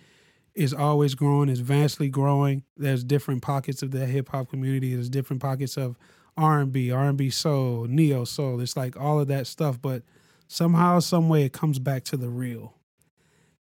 [0.54, 2.63] is always growing, is vastly growing.
[2.76, 4.93] There's different pockets of the hip hop community.
[4.93, 5.96] There's different pockets of
[6.36, 8.60] R and B, R and B soul, neo soul.
[8.60, 10.04] It's like all of that stuff, but
[10.48, 12.74] somehow, some way, it comes back to the real.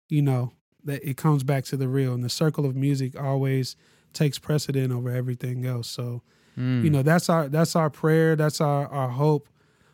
[0.09, 3.75] You know that it comes back to the real, and the circle of music always
[4.13, 5.87] takes precedent over everything else.
[5.89, 6.21] So,
[6.57, 6.83] Mm.
[6.83, 8.35] you know, that's our that's our prayer.
[8.35, 9.49] That's our our hope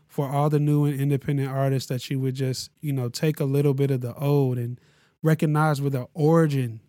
[0.08, 3.46] for all the new and independent artists that you would just you know take a
[3.46, 4.80] little bit of the old and
[5.24, 6.80] recognize where the origin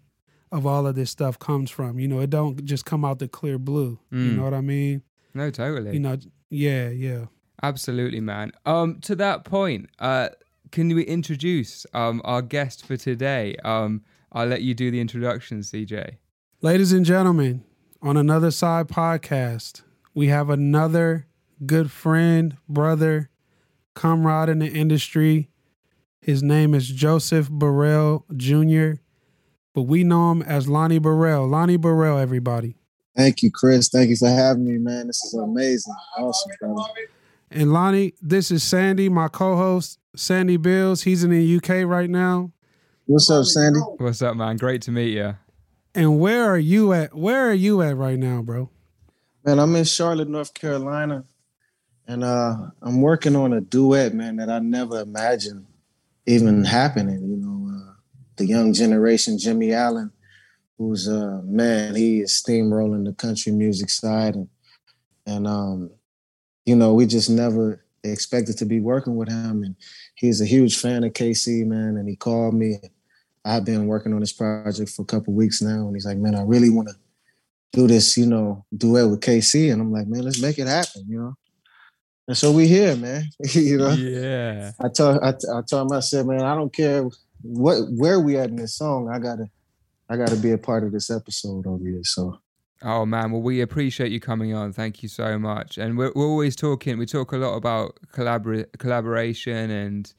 [0.52, 1.98] of all of this stuff comes from.
[1.98, 3.98] You know, it don't just come out the clear blue.
[4.12, 4.36] You Mm.
[4.36, 5.02] know what I mean?
[5.34, 5.92] no, totally.
[5.94, 6.16] You know,
[6.50, 7.24] yeah, yeah.
[7.62, 8.52] Absolutely, man.
[8.66, 10.28] Um, to that point, uh,
[10.74, 13.54] can we introduce um our guest for today?
[13.64, 16.16] Um, I'll let you do the introduction, CJ.
[16.62, 17.62] Ladies and gentlemen,
[18.02, 19.82] on another side podcast,
[20.14, 21.28] we have another
[21.64, 23.30] good friend, brother,
[23.94, 25.48] comrade in the industry.
[26.20, 28.94] His name is Joseph Burrell Jr.,
[29.74, 31.46] but we know him as Lonnie Burrell.
[31.46, 32.76] Lonnie Burrell, everybody.
[33.16, 33.88] Thank you, Chris.
[33.88, 35.06] Thank you for having me, man.
[35.06, 35.94] This is amazing.
[36.18, 36.82] Awesome, brother.
[37.54, 41.02] And Lonnie, this is Sandy, my co-host, Sandy Bills.
[41.02, 42.50] He's in the UK right now.
[43.06, 43.78] What's up, Sandy?
[43.78, 44.56] What's up, man?
[44.56, 45.36] Great to meet you.
[45.94, 47.14] And where are you at?
[47.14, 48.70] Where are you at right now, bro?
[49.44, 51.26] Man, I'm in Charlotte, North Carolina,
[52.08, 55.66] and uh, I'm working on a duet, man, that I never imagined
[56.26, 57.20] even happening.
[57.22, 57.92] You know, uh,
[58.34, 60.10] the young generation, Jimmy Allen,
[60.76, 64.48] who's uh, man, he is steamrolling the country music side, and
[65.24, 65.90] and um,
[66.66, 69.76] you know, we just never expected to be working with him, and
[70.14, 72.78] he's a huge fan of KC, man, and he called me.
[73.44, 76.34] I've been working on this project for a couple weeks now, and he's like, "Man,
[76.34, 76.94] I really want to
[77.74, 79.72] do this, you know, duet with KC.
[79.72, 81.34] And I'm like, man, let's make it happen, you know.
[82.26, 83.24] And so we here, man.
[83.52, 83.90] you know.
[83.90, 84.70] Yeah.
[84.80, 87.06] I told I, I told him I said, man, I don't care
[87.42, 89.10] what where we at in this song.
[89.12, 89.50] I gotta
[90.08, 92.00] I gotta be a part of this episode over here.
[92.04, 92.38] So
[92.84, 94.72] Oh man, well we appreciate you coming on.
[94.72, 95.78] Thank you so much.
[95.78, 96.98] And we're, we're always talking.
[96.98, 100.12] We talk a lot about collabor- collaboration and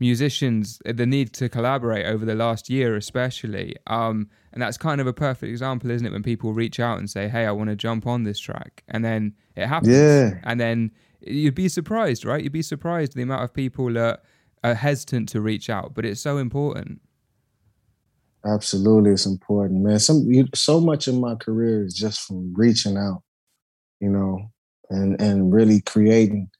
[0.00, 3.76] musicians, the need to collaborate over the last year, especially.
[3.86, 6.12] Um, and that's kind of a perfect example, isn't it?
[6.12, 9.02] When people reach out and say, "Hey, I want to jump on this track," and
[9.04, 9.96] then it happens.
[9.96, 10.40] Yeah.
[10.42, 12.42] And then you'd be surprised, right?
[12.42, 14.24] You'd be surprised the amount of people that
[14.62, 17.00] are hesitant to reach out, but it's so important.
[18.44, 19.98] Absolutely, it's important, man.
[19.98, 23.22] Some you, so much of my career is just from reaching out,
[24.00, 24.50] you know,
[24.88, 26.50] and and really creating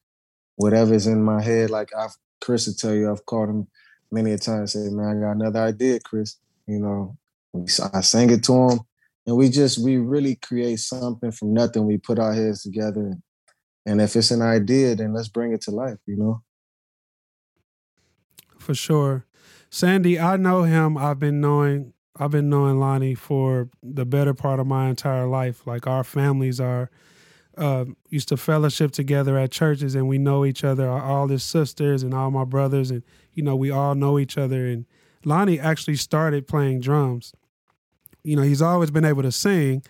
[0.56, 1.70] whatever's in my head.
[1.70, 3.66] Like I've Chris will tell you, I've called him
[4.10, 4.66] many a time.
[4.66, 6.36] Say, man, I got another idea, Chris.
[6.66, 7.16] You know,
[7.94, 8.80] I sang it to him,
[9.26, 11.86] and we just we really create something from nothing.
[11.86, 13.16] We put our heads together,
[13.86, 15.98] and if it's an idea, then let's bring it to life.
[16.06, 16.42] You know.
[18.58, 19.24] For sure.
[19.70, 20.98] Sandy, I know him.
[20.98, 25.66] I've been knowing I've been knowing Lonnie for the better part of my entire life.
[25.66, 26.90] Like our families are
[27.56, 30.88] uh, used to fellowship together at churches, and we know each other.
[30.88, 34.66] All his sisters and all my brothers, and you know we all know each other.
[34.66, 34.86] And
[35.24, 37.32] Lonnie actually started playing drums.
[38.24, 39.84] You know he's always been able to sing.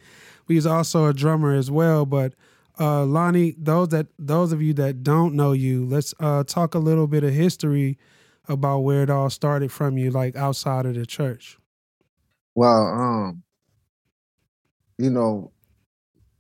[0.47, 2.05] He's also a drummer as well.
[2.05, 2.35] But
[2.79, 6.79] uh, Lonnie, those that those of you that don't know you, let's uh, talk a
[6.79, 7.99] little bit of history
[8.51, 11.59] about where it all started from you, like outside of the church.
[12.55, 13.43] Well, um,
[14.99, 15.53] you know,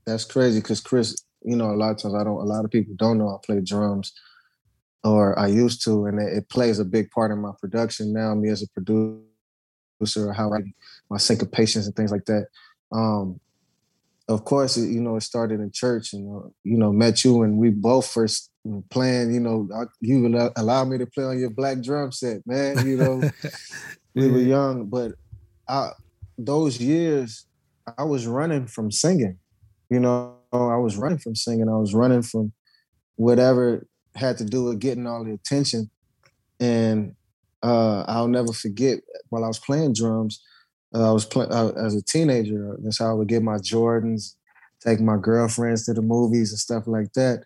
[0.05, 2.41] that's crazy because Chris, you know, a lot of times I don't.
[2.41, 4.13] A lot of people don't know I play drums,
[5.05, 8.35] or I used to, and it, it plays a big part in my production now.
[8.35, 10.59] Me as a producer, how I
[11.09, 12.49] my syncopations and things like that.
[12.93, 13.41] Um,
[14.29, 17.43] of course, it, you know, it started in church, and uh, you know, met you,
[17.43, 18.50] and we both first
[18.91, 19.33] playing.
[19.33, 19.69] You know,
[20.01, 22.87] you allow me to play on your black drum set, man.
[22.87, 23.31] You know,
[24.15, 25.13] we were young, but
[25.69, 25.91] I,
[26.39, 27.47] those years,
[27.99, 29.39] I was running from singing.
[29.89, 31.69] You know, I was running from singing.
[31.69, 32.53] I was running from
[33.17, 35.91] whatever had to do with getting all the attention.
[36.59, 37.15] And
[37.63, 40.43] uh, I'll never forget while I was playing drums,
[40.95, 42.77] uh, I was playing uh, as a teenager.
[42.83, 44.35] That's how I would get my Jordans,
[44.85, 47.45] take my girlfriends to the movies and stuff like that.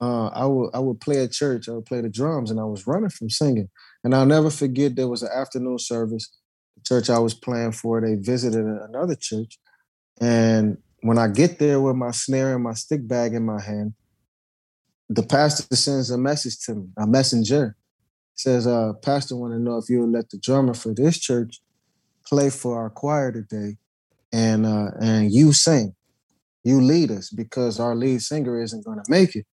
[0.00, 1.68] Uh, I would I would play at church.
[1.68, 3.68] I would play the drums, and I was running from singing.
[4.04, 6.30] And I'll never forget there was an afternoon service.
[6.76, 9.58] The church I was playing for, they visited another church,
[10.20, 13.94] and when I get there with my snare and my stick bag in my hand,
[15.08, 17.76] the pastor sends a message to me, a messenger.
[18.34, 21.60] Says, uh, Pastor want to know if you would let the drummer for this church
[22.24, 23.78] play for our choir today
[24.32, 25.94] and uh, and you sing.
[26.64, 29.46] You lead us because our lead singer isn't gonna make it.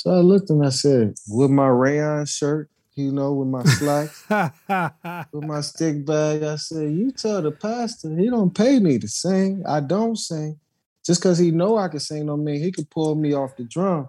[0.00, 4.24] So I looked and I said, with my rayon shirt, you know, with my slacks,
[5.30, 6.42] with my stick bag.
[6.42, 9.62] I said, "You tell the pastor he don't pay me to sing.
[9.68, 10.58] I don't sing.
[11.04, 13.64] Just because he know I can sing don't mean he could pull me off the
[13.64, 14.08] drum.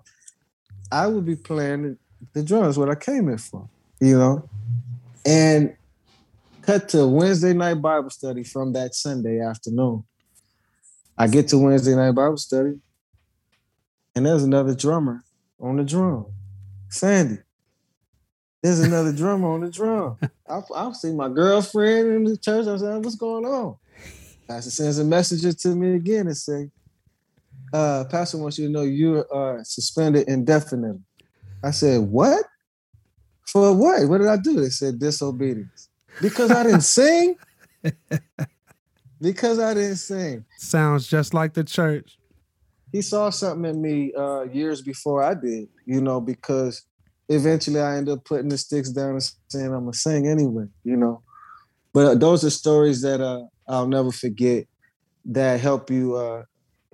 [0.89, 1.97] I would be playing
[2.31, 3.67] the drums what I came in for,
[3.99, 4.49] you know.
[5.25, 5.75] And
[6.61, 10.05] cut to Wednesday night Bible study from that Sunday afternoon.
[11.17, 12.79] I get to Wednesday night Bible study,
[14.15, 15.25] and there's another drummer
[15.61, 16.25] on the drum,
[16.89, 17.37] Sandy.
[18.61, 20.17] There's another drummer on the drum.
[20.47, 22.67] I, I see my girlfriend in the church.
[22.67, 23.77] I said, "What's going on?"
[24.47, 26.69] Pastor sends a message to me again and say,
[27.73, 31.01] uh, "Pastor wants you to know you are suspended indefinitely."
[31.63, 32.45] I said, "What?
[33.47, 34.07] For what?
[34.07, 35.89] What did I do?" They said, "Disobedience."
[36.21, 37.37] Because I didn't sing.
[39.21, 40.45] because I didn't sing.
[40.57, 42.17] Sounds just like the church.
[42.91, 46.83] He saw something in me uh, years before I did, you know, because
[47.29, 50.97] eventually I ended up putting the sticks down and saying I'm gonna sing anyway, you
[50.97, 51.21] know.
[51.93, 54.65] But uh, those are stories that uh, I'll never forget
[55.25, 56.43] that help you uh,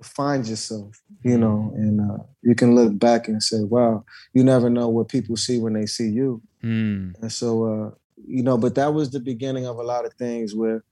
[0.02, 4.70] find yourself, you know, and uh, you can look back and say, "Wow, you never
[4.70, 7.20] know what people see when they see you." Mm.
[7.20, 7.90] And so, uh,
[8.26, 10.54] you know, but that was the beginning of a lot of things.
[10.54, 10.84] Where,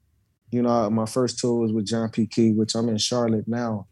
[0.51, 2.27] you know, my first tour was with John P.
[2.27, 3.87] Kee, which I'm in Charlotte now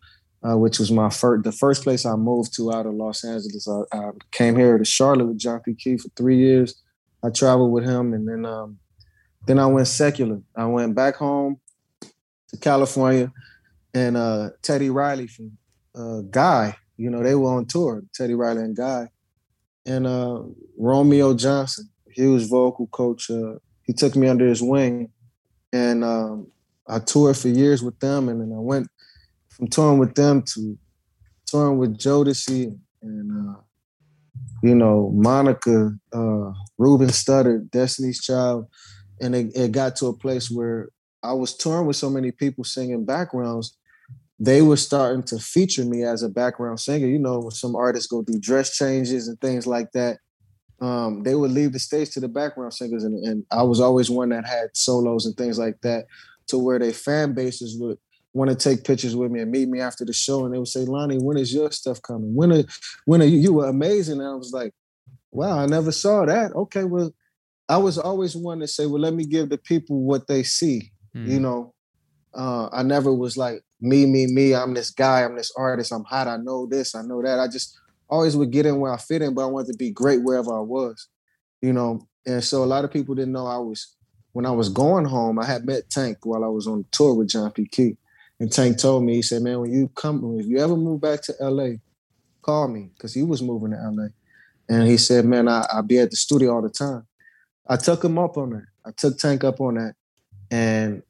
[0.45, 3.67] uh, which was my first, the first place I moved to out of Los Angeles.
[3.67, 5.73] I, I, came here to Charlotte with John P.
[5.73, 6.81] Kee for three years.
[7.23, 8.77] I traveled with him, and then um,
[9.47, 10.41] then I went secular.
[10.55, 11.59] I went back home
[12.01, 13.31] to California,
[13.93, 15.57] and uh, Teddy Riley from
[15.95, 18.03] uh, Guy, you know, they were on tour.
[18.13, 19.09] Teddy Riley and Guy,
[19.85, 20.41] and uh,
[20.77, 23.31] Romeo Johnson, he was vocal coach.
[23.31, 25.09] Uh, he took me under his wing,
[25.73, 26.51] and um,
[26.87, 28.89] I toured for years with them, and then I went
[29.55, 30.77] from touring with them to
[31.45, 33.59] touring with Jodeci and uh,
[34.61, 38.67] you know Monica, uh, Ruben Studdard, Destiny's Child,
[39.21, 40.89] and it, it got to a place where
[41.23, 43.77] I was touring with so many people singing backgrounds.
[44.37, 47.07] They were starting to feature me as a background singer.
[47.07, 50.17] You know, when some artists go through dress changes and things like that,
[50.81, 54.09] um, they would leave the stage to the background singers, and, and I was always
[54.09, 56.07] one that had solos and things like that,
[56.47, 57.97] to where their fan bases would
[58.35, 60.67] want to take pictures with me and meet me after the show, and they would
[60.67, 62.35] say, "Lonnie, when is your stuff coming?
[62.35, 62.63] When are
[63.05, 63.39] when are you?
[63.39, 64.73] You were amazing." And I was like,
[65.31, 67.13] "Wow, I never saw that." Okay, well,
[67.69, 70.91] I was always one to say, "Well, let me give the people what they see."
[71.15, 71.27] Mm.
[71.27, 71.73] You know,
[72.33, 74.53] uh, I never was like me, me, me.
[74.53, 75.23] I'm this guy.
[75.23, 75.93] I'm this artist.
[75.93, 76.27] I'm hot.
[76.27, 76.93] I know this.
[76.93, 77.39] I know that.
[77.39, 77.79] I just
[78.09, 80.55] always would get in where I fit in, but I wanted to be great wherever
[80.55, 81.07] I was.
[81.61, 83.95] You know, and so a lot of people didn't know I was
[84.33, 85.39] when I was going home.
[85.39, 87.65] I had met Tank while I was on tour with John P.
[87.65, 87.97] Kee.
[88.39, 91.21] And Tank told me, he said, man, when you come, if you ever move back
[91.23, 91.75] to LA,
[92.41, 94.07] call me, because he was moving to LA.
[94.67, 97.07] And he said, man, I'll be at the studio all the time.
[97.67, 98.65] I took him up on that.
[98.85, 99.93] I took Tank up on that.
[100.51, 101.01] And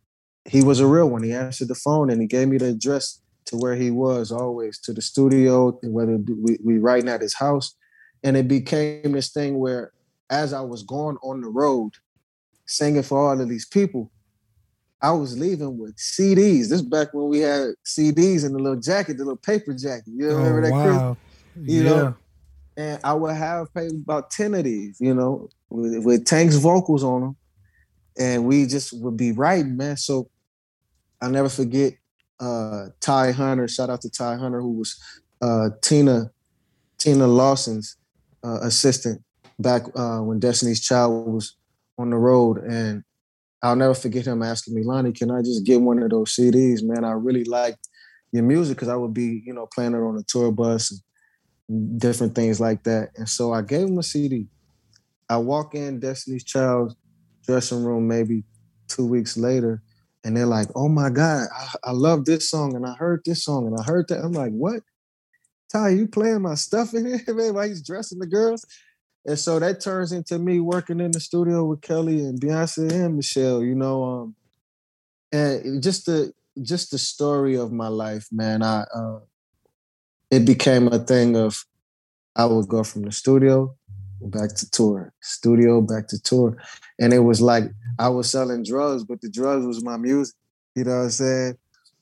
[0.46, 1.24] he was a real one.
[1.24, 4.80] He answered the phone and he gave me the address to where he was always,
[4.82, 7.76] to the studio, whether we, we writing at his house.
[8.24, 9.92] And it became this thing where
[10.30, 11.94] as I was going on the road,
[12.66, 14.12] singing for all of these people,
[15.02, 16.70] I was leaving with CDs.
[16.70, 20.08] This back when we had CDs in the little jacket, the little paper jacket.
[20.08, 21.18] You remember oh, that, wow.
[21.54, 21.70] Chris?
[21.70, 21.90] You yeah.
[21.90, 22.16] know,
[22.78, 25.00] and I would have paid about ten of these.
[25.00, 27.36] You know, with, with Tank's vocals on them,
[28.18, 29.98] and we just would be writing, man.
[29.98, 30.30] So
[31.22, 31.94] I'll never forget
[32.40, 33.68] uh, Ty Hunter.
[33.68, 35.00] Shout out to Ty Hunter, who was
[35.42, 36.32] uh, Tina
[36.98, 37.98] Tina Lawson's
[38.44, 39.22] uh, assistant
[39.60, 41.56] back uh, when Destiny's Child was
[41.98, 43.04] on the road, and
[43.66, 46.84] I'll never forget him asking me, Lonnie, can I just get one of those CDs,
[46.84, 47.04] man?
[47.04, 47.76] I really like
[48.32, 51.02] your music because I would be, you know, playing it on a tour bus
[51.68, 53.10] and different things like that.
[53.16, 54.50] And so I gave him a CD.
[55.32, 56.96] I walk in Destiny's Child's
[57.48, 58.44] dressing room maybe
[58.88, 59.82] two weeks later,
[60.24, 63.44] and they're like, "Oh my God, I, I love this song, and I heard this
[63.44, 64.84] song, and I heard that." I'm like, "What?
[65.72, 67.56] Ty, you playing my stuff in here, man?
[67.56, 68.64] Why he's dressing the girls?"
[69.26, 73.16] And so that turns into me working in the studio with Kelly and Beyonce and
[73.16, 74.04] Michelle, you know.
[74.04, 74.36] Um,
[75.32, 78.62] and just the just the story of my life, man.
[78.62, 79.20] I uh,
[80.30, 81.66] it became a thing of
[82.36, 83.76] I would go from the studio
[84.22, 86.58] back to tour, studio back to tour,
[87.00, 87.64] and it was like
[87.98, 90.36] I was selling drugs, but the drugs was my music.
[90.76, 91.58] You know what I'm saying?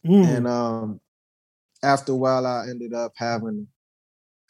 [0.05, 0.37] Mm.
[0.37, 0.99] And um,
[1.83, 3.67] after a while, I ended up having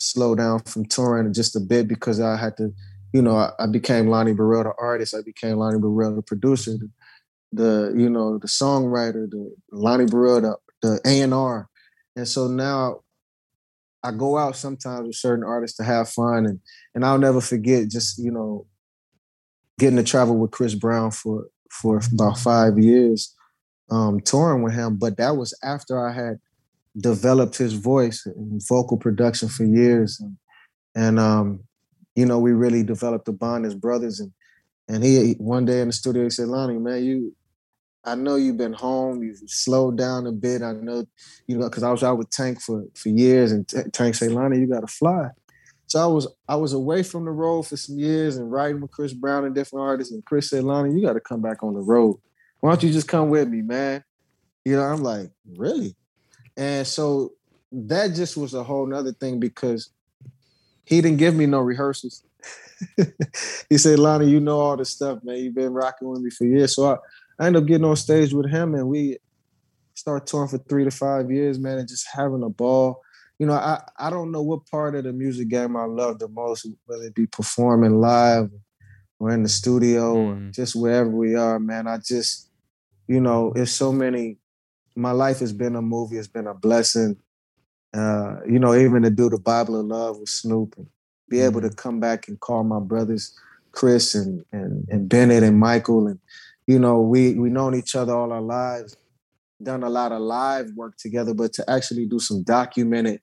[0.03, 2.73] slow down from touring just a bit because I had to,
[3.13, 5.15] you know, I, I became Lonnie Burrell, the artist.
[5.15, 6.89] I became Lonnie Burrell, the producer, the,
[7.51, 11.69] the you know, the songwriter, the Lonnie Burrell, the, the A&R.
[12.15, 13.01] And so now
[14.03, 16.59] I go out sometimes with certain artists to have fun and
[16.93, 18.67] and I'll never forget just, you know,
[19.79, 23.33] getting to travel with Chris Brown for for about five years,
[23.89, 24.97] um, touring with him.
[24.97, 26.39] But that was after I had
[26.97, 30.37] developed his voice and vocal production for years, and,
[30.95, 31.61] and um,
[32.15, 34.19] you know, we really developed a bond as brothers.
[34.19, 34.31] And
[34.87, 37.35] and he one day in the studio he said, "Lonnie, man, you."
[38.05, 39.23] I know you've been home.
[39.23, 40.61] You've slowed down a bit.
[40.61, 41.05] I know,
[41.47, 44.59] you know, because I was out with Tank for for years, and Tank said, "Lonnie,
[44.59, 45.29] you got to fly."
[45.87, 48.91] So I was I was away from the road for some years and writing with
[48.91, 50.11] Chris Brown and different artists.
[50.11, 52.19] And Chris said, "Lonnie, you got to come back on the road.
[52.59, 54.03] Why don't you just come with me, man?"
[54.65, 55.95] You know, I'm like, really?
[56.57, 57.33] And so
[57.71, 59.89] that just was a whole nother thing because
[60.85, 62.23] he didn't give me no rehearsals.
[63.69, 65.37] he said, Lonnie, you know all this stuff, man.
[65.37, 66.75] You've been rocking with me for years.
[66.75, 66.97] So I,
[67.39, 69.17] I ended up getting on stage with him and we
[69.95, 73.01] start touring for three to five years, man, and just having a ball.
[73.39, 76.27] You know, I, I don't know what part of the music game I love the
[76.27, 78.51] most, whether it be performing live
[79.19, 80.49] or in the studio mm.
[80.49, 81.87] or just wherever we are, man.
[81.87, 82.49] I just,
[83.07, 84.37] you know, it's so many
[84.95, 86.17] my life has been a movie.
[86.17, 87.17] It's been a blessing.
[87.93, 90.87] Uh, you know, even to do the Bible of Love with Snoop and
[91.29, 91.75] be able to mm-hmm.
[91.75, 93.37] come back and call my brothers
[93.71, 96.19] Chris and and and Bennett and Michael and
[96.67, 98.95] you know we we known each other all our lives,
[99.61, 103.19] done a lot of live work together, but to actually do some documented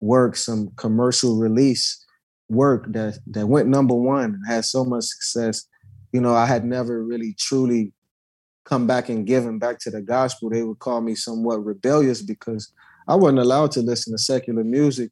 [0.00, 2.04] work, some commercial release
[2.48, 5.66] work that that went number one and had so much success.
[6.12, 7.92] You know, I had never really truly
[8.64, 12.72] come back and giving back to the gospel, they would call me somewhat rebellious because
[13.06, 15.10] I wasn't allowed to listen to secular music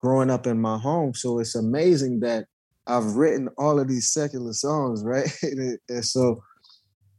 [0.00, 1.14] growing up in my home.
[1.14, 2.46] So it's amazing that
[2.86, 5.30] I've written all of these secular songs, right?
[5.42, 6.42] and so,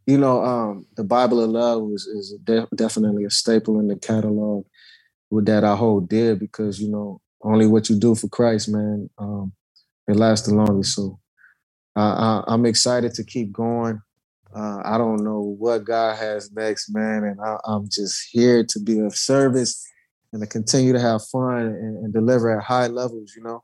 [0.05, 4.65] you know, um, the Bible of Love is, de- definitely a staple in the catalog.
[5.29, 9.09] with that I hold dear because you know only what you do for Christ, man,
[9.17, 9.53] um,
[10.07, 10.95] it lasts the longest.
[10.95, 11.19] So
[11.95, 14.01] I, am excited to keep going.
[14.53, 18.79] Uh, I don't know what God has next, man, and I, am just here to
[18.79, 19.87] be of service
[20.33, 23.33] and to continue to have fun and, and deliver at high levels.
[23.35, 23.63] You know.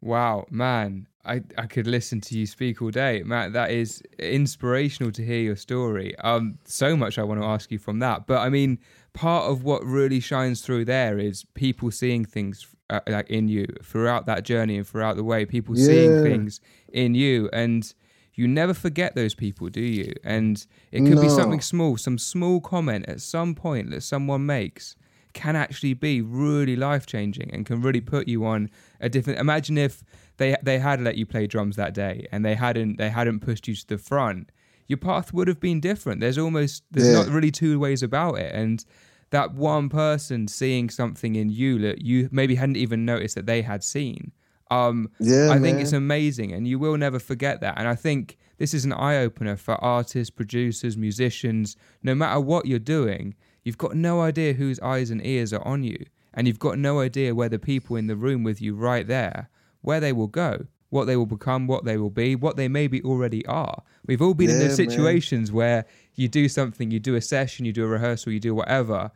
[0.00, 1.06] Wow, man.
[1.24, 3.22] I, I could listen to you speak all day.
[3.24, 6.16] Matt, that is inspirational to hear your story.
[6.18, 8.26] Um, so much I want to ask you from that.
[8.26, 8.78] But I mean,
[9.12, 13.66] part of what really shines through there is people seeing things uh, like in you
[13.82, 15.46] throughout that journey and throughout the way.
[15.46, 15.86] People yeah.
[15.86, 16.60] seeing things
[16.92, 17.94] in you, and
[18.34, 20.14] you never forget those people, do you?
[20.24, 21.22] And it could no.
[21.22, 24.96] be something small, some small comment at some point that someone makes
[25.34, 28.70] can actually be really life changing and can really put you on
[29.00, 29.38] a different.
[29.38, 30.02] Imagine if
[30.36, 33.68] they they had let you play drums that day and they hadn't they hadn't pushed
[33.68, 34.50] you to the front
[34.88, 37.14] your path would have been different there's almost there's yeah.
[37.14, 38.84] not really two ways about it and
[39.30, 43.62] that one person seeing something in you that you maybe hadn't even noticed that they
[43.62, 44.32] had seen
[44.72, 45.62] um yeah, i man.
[45.62, 48.92] think it's amazing and you will never forget that and i think this is an
[48.92, 54.52] eye opener for artists producers musicians no matter what you're doing you've got no idea
[54.52, 56.04] whose eyes and ears are on you
[56.34, 59.50] and you've got no idea where the people in the room with you right there
[59.82, 63.02] where they will go, what they will become, what they will be, what they maybe
[63.02, 63.82] already are.
[64.06, 65.56] We've all been yeah, in those situations man.
[65.56, 69.10] where you do something, you do a session, you do a rehearsal, you do whatever,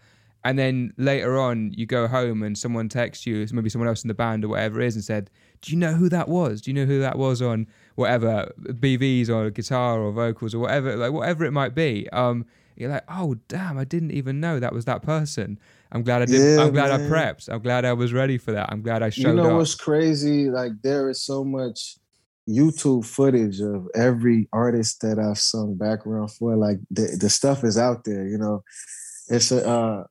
[0.44, 4.08] and then later on you go home and someone texts you, maybe someone else in
[4.08, 5.30] the band or whatever it is, and said,
[5.60, 6.60] "Do you know who that was?
[6.60, 10.96] Do you know who that was on whatever BVs or guitar or vocals or whatever,
[10.96, 12.46] like whatever it might be?" Um,
[12.76, 15.58] you're like, "Oh damn, I didn't even know that was that person."
[15.92, 16.40] I'm glad I did.
[16.40, 17.00] Yeah, I'm glad man.
[17.00, 17.48] I prepped.
[17.48, 18.68] I'm glad I was ready for that.
[18.70, 19.36] I'm glad I showed up.
[19.36, 19.56] You know up.
[19.58, 20.50] what's crazy?
[20.50, 21.96] Like there is so much
[22.48, 26.56] YouTube footage of every artist that I've sung background for.
[26.56, 28.26] Like the the stuff is out there.
[28.26, 28.64] You know,
[29.28, 29.66] it's a.
[29.66, 30.04] Uh,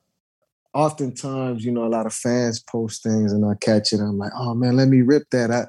[0.76, 4.02] oftentimes, you know, a lot of fans post things and I catch it.
[4.02, 5.50] I'm like, oh man, let me rip that.
[5.50, 5.68] I,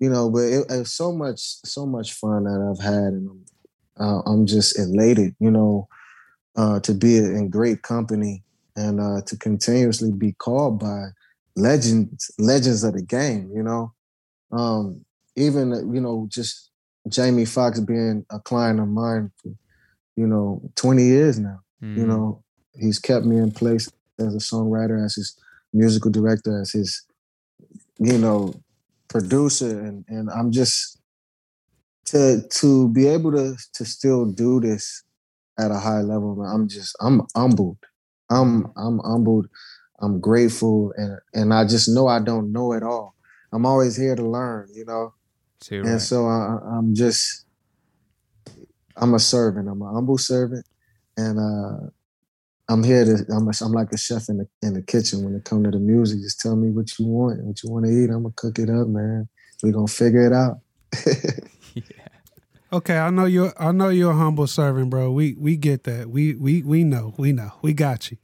[0.00, 3.30] you know, but it, it's so much, so much fun that I've had, and
[3.98, 5.34] I'm, uh, I'm just elated.
[5.38, 5.88] You know,
[6.56, 8.42] uh, to be in great company
[8.74, 11.08] and uh, to continuously be called by
[11.54, 13.50] legends, legends of the game.
[13.54, 13.92] You know,
[14.50, 15.04] um,
[15.36, 16.70] even you know just
[17.08, 19.52] Jamie Foxx being a client of mine for
[20.16, 21.60] you know 20 years now.
[21.82, 22.00] Mm-hmm.
[22.00, 22.44] You know,
[22.74, 25.36] he's kept me in place as a songwriter, as his
[25.72, 27.04] musical director, as his
[27.98, 28.54] you know
[29.08, 31.00] producer, and and I'm just
[32.06, 35.02] to to be able to to still do this
[35.58, 36.42] at a high level.
[36.42, 37.78] I'm just I'm humbled
[38.30, 39.48] I'm I'm humbled.
[40.00, 43.14] I'm grateful, and and I just know I don't know it all.
[43.52, 45.14] I'm always here to learn, you know.
[45.60, 46.00] Too, and right.
[46.00, 47.46] so I, I'm just
[48.96, 49.68] I'm a servant.
[49.68, 50.66] I'm a humble servant,
[51.16, 51.90] and uh,
[52.68, 53.24] I'm here to.
[53.32, 55.70] I'm a, I'm like a chef in the in the kitchen when it comes to
[55.70, 56.20] the music.
[56.20, 58.10] Just tell me what you want, what you want to eat.
[58.10, 59.28] I'm gonna cook it up, man.
[59.62, 60.58] We gonna figure it out.
[61.74, 62.08] yeah.
[62.70, 65.10] Okay, I know you're I know you're a humble servant, bro.
[65.10, 66.10] We we get that.
[66.10, 67.14] We we we know.
[67.16, 67.52] We know.
[67.62, 68.18] We got you.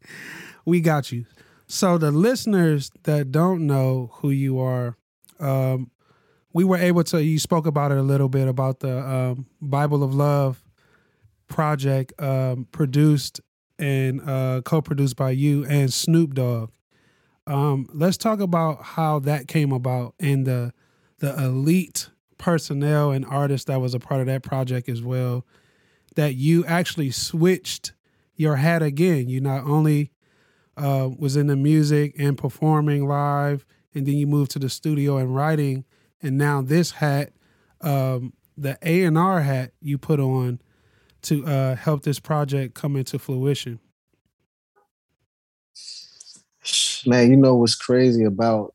[0.67, 1.25] We got you.
[1.67, 4.99] So the listeners that don't know who you are,
[5.41, 5.91] um,
[6.53, 10.03] we were able to you spoke about it a little bit about the um, Bible
[10.03, 10.63] of Love
[11.49, 13.41] project um, produced
[13.79, 16.71] and uh, co-produced by you and Snoop Dogg.
[17.47, 20.73] Um, let's talk about how that came about and the
[21.19, 22.09] the elite
[22.39, 25.45] personnel and artists that was a part of that project as well
[26.17, 27.93] that you actually switched
[28.37, 29.29] your hat again.
[29.29, 30.11] You not only
[30.77, 33.65] uh, was in the music and performing live,
[33.95, 35.85] and then you moved to the studio and writing,
[36.23, 37.33] and now this hat,
[37.81, 40.61] um, the A and R hat, you put on
[41.25, 43.81] to uh, help this project come into fruition.
[47.07, 48.75] Man, you know what's crazy about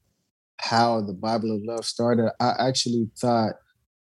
[0.60, 3.54] how the Bible of Love started, I actually thought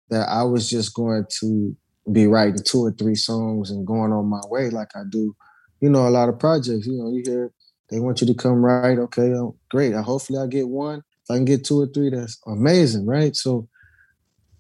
[0.10, 1.76] that I was just going to
[2.12, 5.36] be writing two or three songs and going on my way like I do,
[5.82, 6.88] you know, a lot of projects.
[6.88, 7.52] You know, you hear
[7.90, 8.98] they want you to come write.
[8.98, 9.94] Okay, oh, great.
[9.94, 11.00] I, hopefully I get one.
[11.00, 13.36] If I can get two or three, that's amazing, right?
[13.36, 13.68] So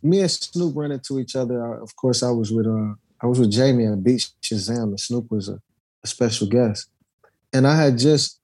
[0.04, 1.76] me and Snoop ran into each other.
[1.76, 2.94] Of course, I was with uh,
[3.26, 5.59] I was with Jamie at Beat Shazam, and Snoop was a,
[6.03, 6.91] a special guest.
[7.51, 8.39] And I had just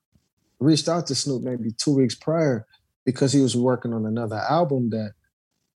[0.58, 2.66] reached out to Snoop maybe two weeks prior
[3.06, 5.14] because he was working on another album that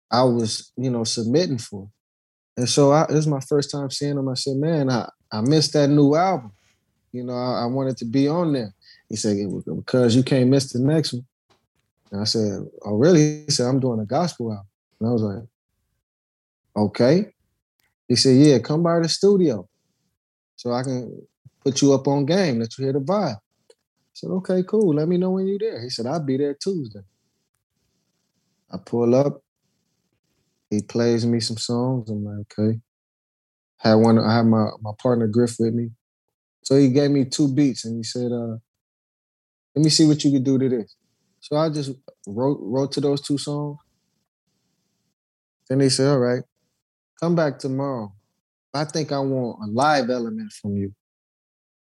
[0.09, 1.88] I was, you know, submitting for.
[2.57, 4.28] And so I, this is my first time seeing him.
[4.28, 6.53] I said, man, I, I missed that new album.
[7.11, 8.72] You know, I, I wanted to be on there.
[9.09, 9.36] He said,
[9.66, 11.26] because you can't miss the next one.
[12.12, 13.46] And I said, oh, really?
[13.46, 14.66] He said, I'm doing a gospel album.
[15.00, 15.42] And I was like,
[16.76, 17.32] okay.
[18.09, 19.68] He said, yeah, come by the studio
[20.57, 21.26] so I can
[21.64, 23.36] put you up on game, let you hear the vibe.
[23.36, 24.94] I said, okay, cool.
[24.94, 25.82] Let me know when you're there.
[25.82, 27.00] He said, I'll be there Tuesday.
[28.70, 29.42] I pull up.
[30.70, 32.11] He plays me some songs.
[32.11, 32.80] I'm like, okay.
[33.78, 35.90] Had one, I had my, my partner Griff with me.
[36.62, 38.57] So he gave me two beats and he said, uh,
[39.74, 40.94] let me see what you can do to this.
[41.40, 41.90] So I just
[42.26, 43.78] wrote wrote to those two songs.
[45.68, 46.42] Then they said, all right,
[47.23, 48.12] come back tomorrow.
[48.75, 50.93] I think I want a live element from you.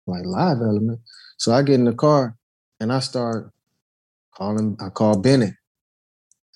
[0.07, 1.01] Like live element.
[1.37, 2.37] So I get in the car
[2.81, 3.53] and I start
[4.35, 5.55] calling, I call Bennett.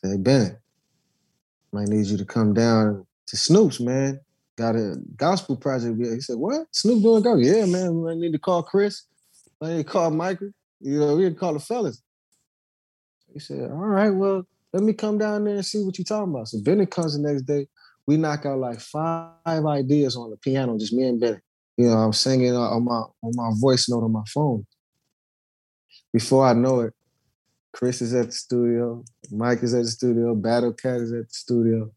[0.04, 0.58] Say, Bennett,
[1.70, 4.20] might need you to come down to Snoop's, man.
[4.56, 5.96] Got a gospel project.
[6.00, 6.66] He said, What?
[6.72, 7.36] Snoop doing go?
[7.36, 8.04] Yeah, man.
[8.08, 9.04] I need to call Chris.
[9.62, 10.50] I need to call Michael.
[10.80, 12.02] You know, we need to call the fellas.
[13.32, 16.32] He said, All right, well, let me come down there and see what you're talking
[16.32, 16.48] about.
[16.48, 17.68] So Bennett comes the next day.
[18.06, 21.42] We knock out like five ideas on the piano, just me and Bennett.
[21.76, 24.66] You know, I'm singing on my on my voice note on my phone.
[26.12, 26.94] Before I know it,
[27.72, 31.34] Chris is at the studio, Mike is at the studio, Battle Cat is at the
[31.34, 31.90] studio,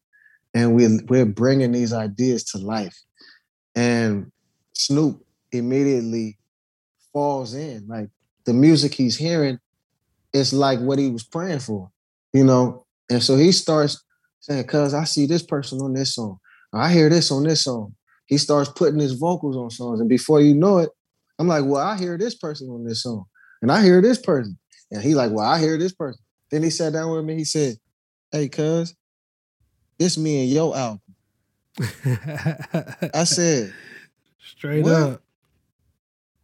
[0.54, 2.98] and we we're bringing these ideas to life.
[3.76, 4.32] And
[4.74, 6.38] Snoop immediately
[7.14, 7.88] falls in.
[7.88, 8.10] Like
[8.46, 9.60] the music he's hearing
[10.34, 11.90] is like what he was praying for,
[12.34, 12.86] you know.
[13.10, 14.04] And so he starts
[14.40, 16.40] saying, "Cuz I see this person on this song,
[16.74, 17.96] I hear this on this song."
[18.28, 20.90] He starts putting his vocals on songs, and before you know it,
[21.40, 23.26] I'm like, "Well, I hear this person on this song,
[23.62, 24.58] and I hear this person,"
[24.92, 26.22] and he like, "Well, I hear this person."
[26.52, 27.36] Then he sat down with me.
[27.36, 27.78] He said,
[28.32, 28.96] "Hey, cuz,
[29.98, 31.02] this me and your album."
[33.14, 33.74] I said,
[34.60, 34.94] Straight What?
[34.94, 35.22] up.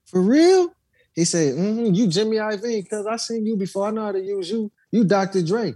[0.06, 0.74] For real?
[1.14, 3.88] He said, mm-hmm, you Jimmy Iovine, because I seen you before.
[3.88, 4.72] I know how to use you.
[4.92, 5.42] You Dr.
[5.42, 5.74] Dre.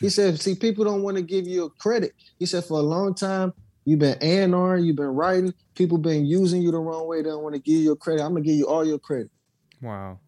[0.00, 2.12] He said, see, people don't want to give you a credit.
[2.38, 3.52] He said, for a long time,
[3.84, 5.54] you've been A&R, you've been writing.
[5.74, 7.18] People been using you the wrong way.
[7.18, 8.22] They don't want to give you a credit.
[8.22, 9.30] I'm going to give you all your credit.
[9.82, 10.20] Wow.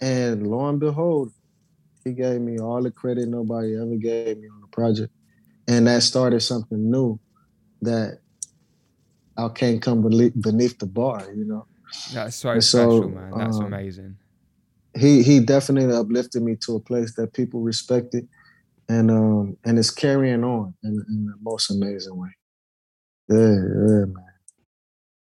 [0.00, 1.32] And lo and behold,
[2.04, 5.12] he gave me all the credit nobody ever gave me on the project.
[5.68, 7.20] And that started something new
[7.82, 8.18] that
[9.36, 11.66] I can't come beneath the bar, you know?
[12.12, 13.32] That's so so, special, man.
[13.36, 14.16] That's um, amazing.
[14.98, 18.28] He he definitely uplifted me to a place that people respected
[18.88, 22.30] and um and it's carrying on in, in the most amazing way.
[23.28, 24.24] Yeah, yeah, man.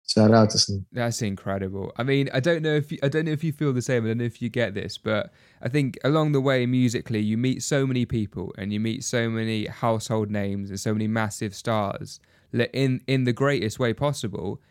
[0.07, 0.83] Shout out to Snoop.
[0.93, 1.91] That's incredible.
[1.97, 4.05] I mean, I don't know if you, I don't know if you feel the same.
[4.05, 7.37] I don't know if you get this, but I think along the way, musically, you
[7.37, 11.53] meet so many people and you meet so many household names and so many massive
[11.53, 12.21] stars.
[12.53, 14.61] In in the greatest way possible,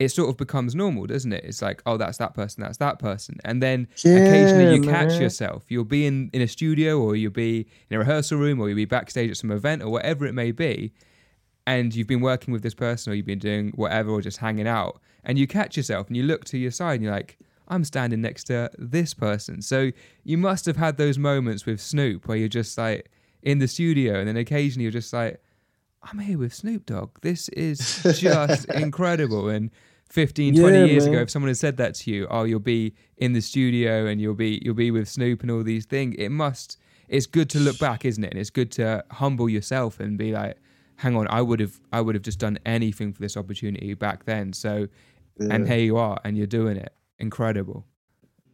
[0.00, 1.44] it sort of becomes normal, doesn't it?
[1.44, 5.12] It's like, oh, that's that person, that's that person, and then occasionally you Yeah, catch
[5.12, 5.22] man.
[5.22, 5.64] yourself.
[5.68, 8.76] You'll be in in a studio, or you'll be in a rehearsal room, or you'll
[8.76, 10.92] be backstage at some event, or whatever it may be,
[11.66, 14.66] and you've been working with this person or you've been doing whatever or just hanging
[14.66, 17.38] out and you catch yourself and you look to your side and you're like
[17.68, 19.90] i'm standing next to this person so
[20.24, 23.10] you must have had those moments with snoop where you're just like
[23.42, 25.40] in the studio and then occasionally you're just like
[26.02, 27.78] i'm here with snoop dogg this is
[28.18, 29.70] just incredible and
[30.10, 31.14] 15 20 Yeah, years man.
[31.14, 34.20] ago if someone had said that to you oh you'll be in the studio and
[34.20, 36.76] you'll be you'll be with snoop and all these things it must
[37.08, 40.32] it's good to look back isn't it and it's good to humble yourself and be
[40.32, 40.56] like
[40.96, 44.24] hang on i would have i would have just done anything for this opportunity back
[44.24, 44.86] then so
[45.38, 47.86] and here you are and you're doing it incredible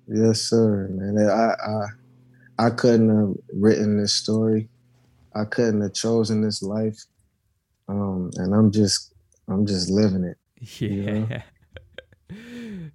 [0.08, 0.86] Yes, sir.
[0.88, 4.68] Man, I I I couldn't have written this story.
[5.34, 6.96] I couldn't have chosen this life.
[7.88, 9.12] Um, and I'm just
[9.48, 10.36] I'm just living it.
[10.80, 11.42] yeah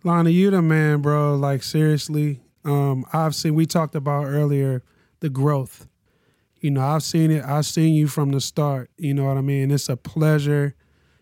[0.03, 1.35] Lana, you the man, bro.
[1.35, 2.41] Like seriously.
[2.63, 4.83] Um, I've seen we talked about earlier
[5.19, 5.87] the growth.
[6.59, 8.91] You know, I've seen it, I've seen you from the start.
[8.97, 9.71] You know what I mean?
[9.71, 10.75] It's a pleasure.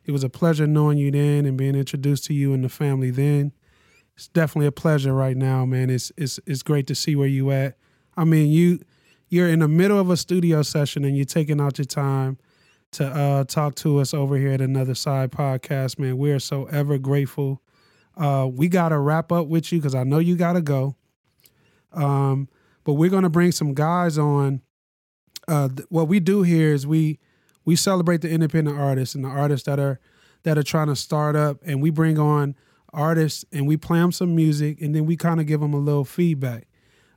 [0.05, 3.11] It was a pleasure knowing you then and being introduced to you and the family
[3.11, 3.53] then.
[4.15, 5.89] It's definitely a pleasure right now, man.
[5.89, 7.77] It's it's it's great to see where you at.
[8.17, 8.79] I mean, you
[9.29, 12.37] you're in the middle of a studio session and you're taking out your time
[12.91, 16.17] to uh, talk to us over here at another side podcast, man.
[16.17, 17.61] We are so ever grateful.
[18.17, 20.95] Uh, we got to wrap up with you because I know you got to go.
[21.93, 22.49] Um,
[22.83, 24.61] but we're gonna bring some guys on.
[25.47, 27.19] Uh, th- what we do here is we
[27.65, 29.99] we celebrate the independent artists and the artists that are
[30.43, 32.55] that are trying to start up, and we bring on
[32.91, 35.79] artists and we play them some music, and then we kind of give them a
[35.79, 36.67] little feedback.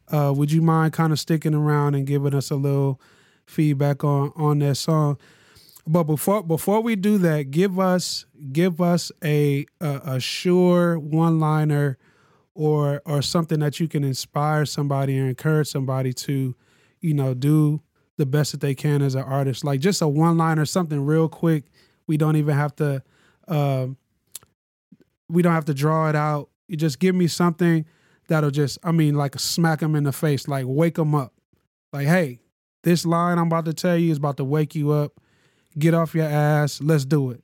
[0.09, 3.01] Uh, would you mind kind of sticking around and giving us a little
[3.47, 5.19] feedback on on that song?
[5.87, 11.41] But before before we do that, give us give us a a, a sure one
[11.41, 11.99] liner
[12.55, 16.55] or or something that you can inspire somebody or encourage somebody to,
[17.01, 17.83] you know, do
[18.17, 19.65] the best that they can as an artist.
[19.65, 21.65] Like just a one liner, something real quick.
[22.07, 23.03] We don't even have to
[23.49, 23.97] um
[25.29, 26.51] we don't have to draw it out.
[26.69, 27.87] You just give me something
[28.29, 31.33] that'll just, I mean, like smack them in the face, like wake them up.
[31.93, 32.41] Like, hey,
[32.83, 35.21] this line I'm about to tell you is about to wake you up.
[35.79, 36.81] Get off your ass.
[36.81, 37.43] Let's do it.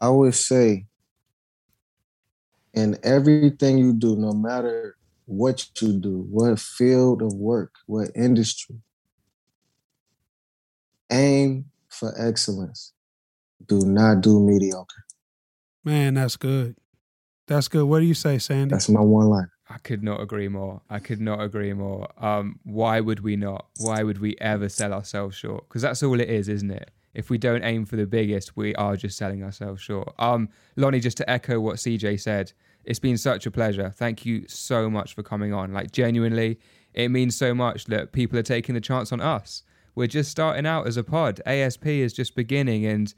[0.00, 0.86] I would say
[2.74, 8.76] in everything you do, no matter what you do, what field of work, what industry,
[11.10, 12.92] aim for excellence.
[13.66, 15.04] Do not do mediocre.
[15.84, 16.76] Man, that's good.
[17.46, 17.84] That's good.
[17.84, 18.72] What do you say, Sandy?
[18.72, 19.50] That's my one line.
[19.68, 20.82] I could not agree more.
[20.90, 22.08] I could not agree more.
[22.18, 23.66] Um, why would we not?
[23.78, 25.68] Why would we ever sell ourselves short?
[25.68, 26.90] Because that's all it is, isn't it?
[27.14, 30.14] If we don't aim for the biggest, we are just selling ourselves short.
[30.18, 32.52] Um, Lonnie, just to echo what CJ said,
[32.84, 33.90] it's been such a pleasure.
[33.90, 35.72] Thank you so much for coming on.
[35.72, 36.58] Like genuinely,
[36.94, 39.62] it means so much that people are taking the chance on us.
[39.94, 41.40] We're just starting out as a pod.
[41.44, 43.12] ASP is just beginning, and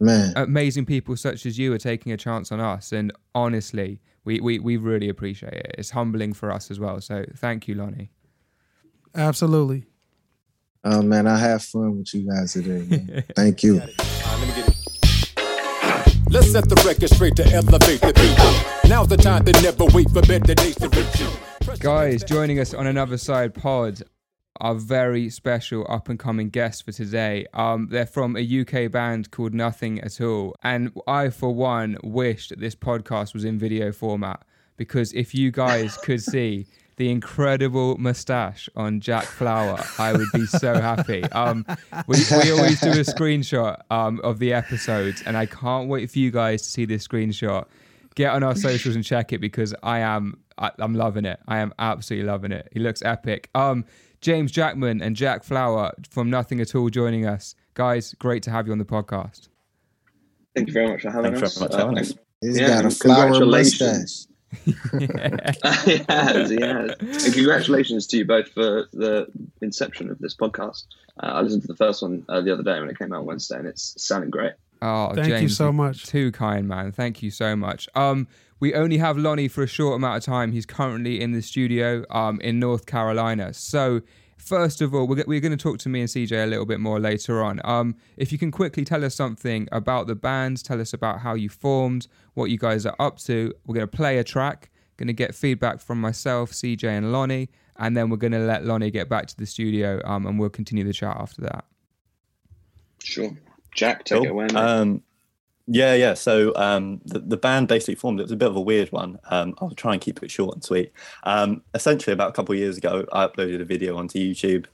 [0.00, 2.92] Man, amazing people such as you are taking a chance on us.
[2.92, 5.74] And honestly, we, we, we really appreciate it.
[5.78, 7.00] It's humbling for us as well.
[7.00, 8.10] So thank you, Lonnie.
[9.14, 9.86] Absolutely.
[10.84, 12.84] Oh man, I have fun with you guys today.
[12.88, 13.24] Man.
[13.36, 13.74] Thank you.
[13.74, 14.74] Let me get it.
[16.30, 18.88] Let's set the record straight to elevate the people.
[18.88, 21.28] Now's the time to never wait for better days to reach you.
[21.78, 24.02] Guys, joining us on another side pod,
[24.60, 27.46] our very special up and coming guest for today.
[27.54, 30.54] Um, they're from a UK band called Nothing at All.
[30.62, 34.44] And I, for one, wish that this podcast was in video format
[34.76, 36.66] because if you guys could see
[36.98, 41.22] the incredible mustache on Jack Flower, I would be so happy.
[41.24, 41.64] Um,
[42.06, 46.18] we, we always do a screenshot um, of the episodes, and I can't wait for
[46.18, 47.66] you guys to see this screenshot.
[48.14, 51.38] Get on our socials and check it because I am I, I'm loving it.
[51.46, 52.68] I am absolutely loving it.
[52.72, 53.48] He looks epic.
[53.54, 53.84] Um,
[54.20, 57.54] James Jackman and Jack Flower from Nothing at All joining us.
[57.74, 59.48] Guys, great to have you on the podcast.
[60.56, 61.58] Thank you very much for having Thanks us.
[61.58, 62.14] very much for having Uh, us.
[62.40, 63.80] He's Yeah, got a flower congratulations.
[63.80, 64.27] mustache.
[64.64, 64.72] He
[66.08, 66.94] has, he has.
[67.00, 69.26] And congratulations to you both for the
[69.60, 70.84] inception of this podcast.
[71.22, 73.20] Uh, I listened to the first one uh, the other day when it came out
[73.20, 74.52] on Wednesday, and it's sounding great.
[74.80, 76.06] Oh, Thank you so much.
[76.06, 76.92] Too kind, man.
[76.92, 77.88] Thank you so much.
[77.94, 78.28] Um,
[78.60, 80.52] we only have Lonnie for a short amount of time.
[80.52, 83.52] He's currently in the studio um, in North Carolina.
[83.54, 84.02] So,
[84.38, 86.80] first of all, we're, we're going to talk to me and CJ a little bit
[86.80, 87.60] more later on.
[87.64, 91.34] Um, if you can quickly tell us something about the band, tell us about how
[91.34, 93.52] you formed, what you guys are up to.
[93.66, 97.50] We're going to play a track, going to get feedback from myself, CJ, and Lonnie,
[97.76, 100.48] and then we're going to let Lonnie get back to the studio um, and we'll
[100.48, 101.64] continue the chat after that.
[103.02, 103.30] Sure.
[103.74, 104.46] Jack, take it away.
[104.46, 104.56] mate.
[104.56, 105.02] Um,
[105.70, 106.14] yeah, yeah.
[106.14, 108.20] So um, the, the band basically formed.
[108.20, 109.18] It was a bit of a weird one.
[109.30, 110.92] Um, I'll try and keep it short and sweet.
[111.24, 114.66] Um, essentially, about a couple of years ago, I uploaded a video onto YouTube.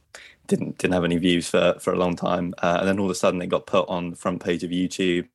[0.47, 3.11] Didn't didn't have any views for for a long time, uh, and then all of
[3.11, 5.29] a sudden it got put on the front page of YouTube.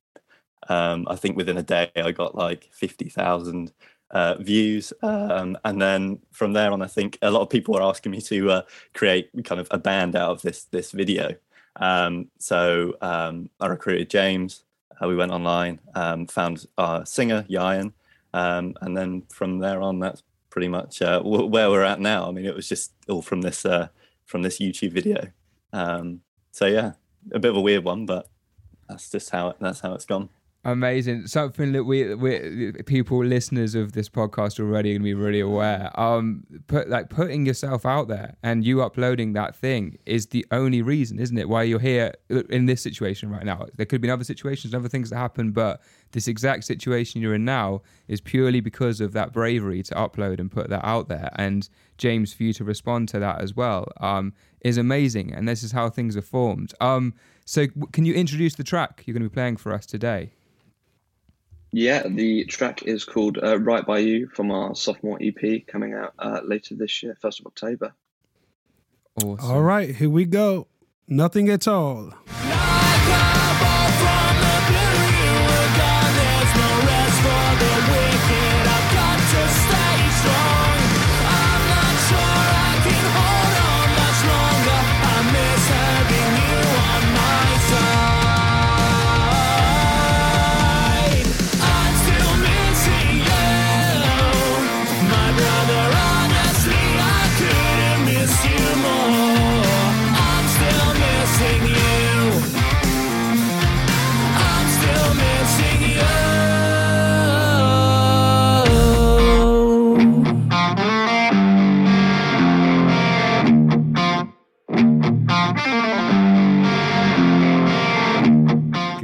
[0.68, 3.72] Um, I think within a day I got like fifty thousand
[4.12, 7.82] uh, views, um, and then from there on, I think a lot of people were
[7.82, 8.62] asking me to uh,
[8.94, 11.34] create kind of a band out of this this video.
[11.76, 14.64] Um, so um, I recruited James.
[15.02, 17.92] Uh, we went online, um, found our singer Yayan,
[18.34, 22.28] um, and then from there on, that's pretty much uh, w- where we're at now.
[22.28, 23.88] I mean, it was just all from this uh,
[24.26, 25.28] from this YouTube video.
[25.72, 26.20] Um,
[26.52, 26.92] so yeah,
[27.32, 28.28] a bit of a weird one, but
[28.88, 30.28] that's just how it, that's how it's gone.
[30.62, 31.26] Amazing.
[31.26, 35.90] Something that we, we people, listeners of this podcast already going to be really aware.
[35.98, 40.82] Um, put like putting yourself out there and you uploading that thing is the only
[40.82, 41.48] reason, isn't it?
[41.48, 43.68] Why you're here in this situation right now.
[43.76, 45.80] There could be other situations, other things that happen, but
[46.12, 50.52] this exact situation you're in now is purely because of that bravery to upload and
[50.52, 51.30] put that out there.
[51.36, 55.32] And James, for you to respond to that as well, um, is amazing.
[55.32, 56.74] And this is how things are formed.
[56.82, 57.14] Um,
[57.46, 60.32] so can you introduce the track you're going to be playing for us today?
[61.72, 66.14] Yeah, the track is called uh, Right By You from our sophomore EP coming out
[66.18, 67.92] uh, later this year, 1st of October.
[69.22, 69.50] Awesome.
[69.50, 70.66] All right, here we go.
[71.06, 72.12] Nothing at all.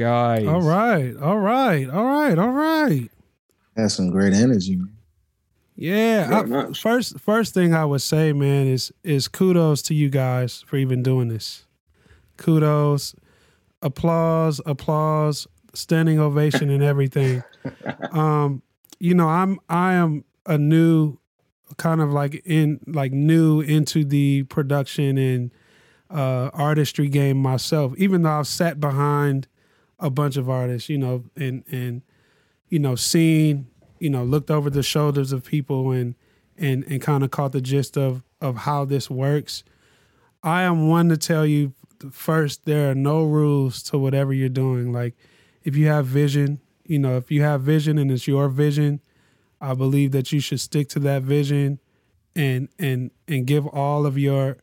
[0.07, 0.47] Guys.
[0.47, 3.11] All right, all right, all right, all right.
[3.75, 4.93] That's some great energy, man.
[5.75, 6.29] Yeah.
[6.29, 6.81] Very I- much.
[6.81, 11.03] first first thing I would say, man, is is kudos to you guys for even
[11.03, 11.65] doing this.
[12.37, 13.17] Kudos,
[13.83, 17.43] applause, applause, standing ovation and everything.
[18.13, 18.63] um,
[19.01, 21.19] you know, I'm I am a new
[21.79, 25.51] kind of like in like new into the production and
[26.11, 29.49] uh artistry game myself, even though I've sat behind
[29.99, 32.03] a bunch of artists, you know, and and
[32.69, 33.69] you know, seen,
[33.99, 36.15] you know, looked over the shoulders of people and
[36.59, 39.65] and and kind of caught the gist of of how this works.
[40.43, 41.73] I am one to tell you
[42.11, 44.93] first there are no rules to whatever you're doing.
[44.93, 45.15] Like
[45.65, 49.01] if you have vision, you know, if you have vision and it's your vision,
[49.61, 51.81] I believe that you should stick to that vision
[52.35, 54.59] and and and give all of your,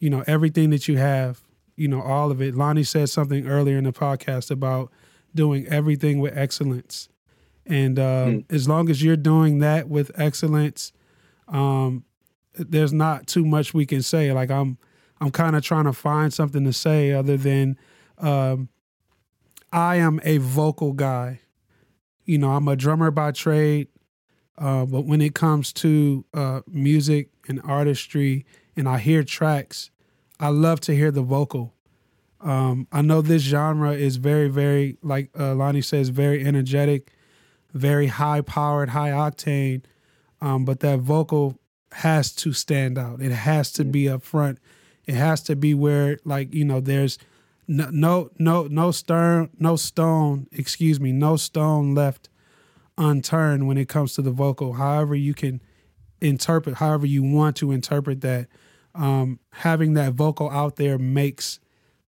[0.00, 1.42] you know, everything that you have,
[1.76, 2.54] you know, all of it.
[2.54, 4.90] Lonnie said something earlier in the podcast about
[5.34, 7.08] doing everything with excellence.
[7.66, 10.92] And um, as long as you're doing that with excellence,
[11.48, 12.04] um,
[12.54, 14.32] there's not too much we can say.
[14.32, 14.78] Like I'm,
[15.20, 17.76] I'm kind of trying to find something to say other than,
[18.18, 18.68] um,
[19.72, 21.40] I am a vocal guy.
[22.24, 23.88] You know, I'm a drummer by trade,
[24.58, 28.46] uh, but when it comes to uh, music and artistry,
[28.76, 29.90] and I hear tracks,
[30.38, 31.72] I love to hear the vocal.
[32.40, 37.12] Um, I know this genre is very, very, like uh, Lonnie says, very energetic,
[37.72, 39.82] very high powered, high octane.
[40.40, 41.58] Um, but that vocal
[41.92, 43.22] has to stand out.
[43.22, 44.58] It has to be up front.
[45.06, 47.18] It has to be where, like, you know, there's
[47.66, 52.28] no, no, no, no stone, no stone, excuse me, no stone left
[52.98, 54.74] unturned when it comes to the vocal.
[54.74, 55.62] However, you can
[56.20, 58.46] interpret, however you want to interpret that.
[58.96, 61.60] Um, having that vocal out there makes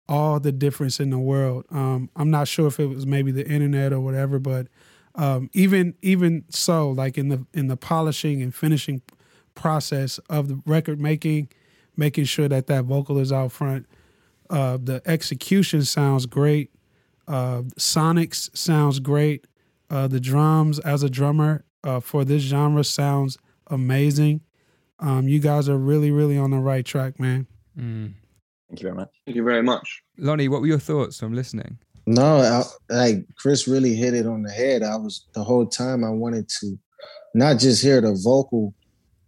[0.09, 1.65] all the difference in the world.
[1.71, 4.67] Um, I'm not sure if it was maybe the internet or whatever, but
[5.15, 9.03] um, even even so, like in the in the polishing and finishing
[9.55, 11.49] process of the record making,
[11.97, 13.87] making sure that that vocal is out front.
[14.51, 16.71] Uh, the execution sounds great.
[17.29, 19.47] Uh, Sonics sounds great.
[19.89, 24.41] Uh, the drums as a drummer uh, for this genre sounds amazing.
[25.03, 27.47] Um, you guys are really, really on the right track, man.
[27.77, 28.15] Mm.
[28.69, 29.09] Thank you very much.
[29.27, 30.03] Thank you very much.
[30.17, 31.77] Lonnie, what were your thoughts from listening?
[32.07, 34.83] No, I, like Chris really hit it on the head.
[34.83, 36.79] I was the whole time I wanted to
[37.35, 38.75] not just hear the vocal,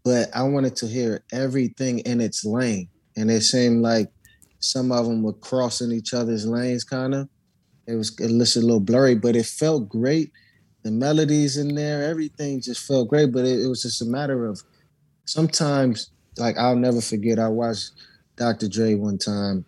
[0.04, 2.88] but I wanted to hear everything in its lane.
[3.16, 4.10] And it seemed like
[4.60, 7.28] some of them were crossing each other's lanes, kind of.
[7.86, 10.30] It was it looked a little blurry, but it felt great.
[10.84, 13.32] The melodies in there, everything just felt great.
[13.32, 14.62] But it, it was just a matter of
[15.24, 17.38] sometimes, like I'll never forget.
[17.38, 17.92] I watched
[18.36, 18.68] Dr.
[18.68, 19.64] Dre one time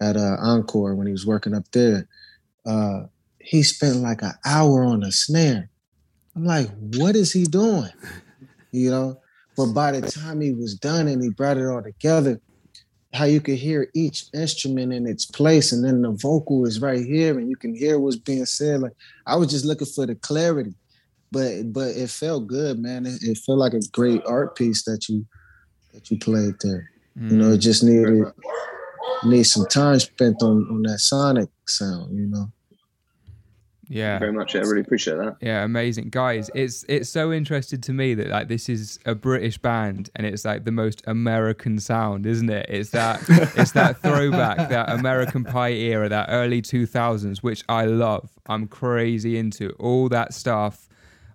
[0.00, 2.08] at uh, Encore when he was working up there
[2.66, 3.04] uh,
[3.38, 5.70] he spent like an hour on a snare.
[6.36, 7.90] I'm like, what is he doing?
[8.70, 9.20] You know?
[9.56, 12.40] But by the time he was done and he brought it all together,
[13.12, 17.04] how you could hear each instrument in its place, and then the vocal is right
[17.04, 18.80] here, and you can hear what's being said.
[18.80, 18.92] Like
[19.26, 20.74] I was just looking for the clarity,
[21.32, 23.06] but but it felt good, man.
[23.06, 25.26] It, it felt like a great art piece that you
[25.92, 26.90] that you played there.
[27.16, 27.60] You know, it mm.
[27.60, 28.24] just needed
[29.24, 32.16] need some time spent on on that sonic sound.
[32.16, 32.52] You know.
[33.90, 34.20] Yeah.
[34.20, 34.54] Very much.
[34.54, 35.36] I really appreciate that.
[35.40, 36.48] Yeah, amazing, guys.
[36.54, 40.44] It's it's so interesting to me that like this is a British band and it's
[40.44, 42.66] like the most American sound, isn't it?
[42.68, 47.86] It's that it's that throwback, that American Pie era, that early two thousands, which I
[47.86, 48.30] love.
[48.48, 50.88] I'm crazy into all that stuff.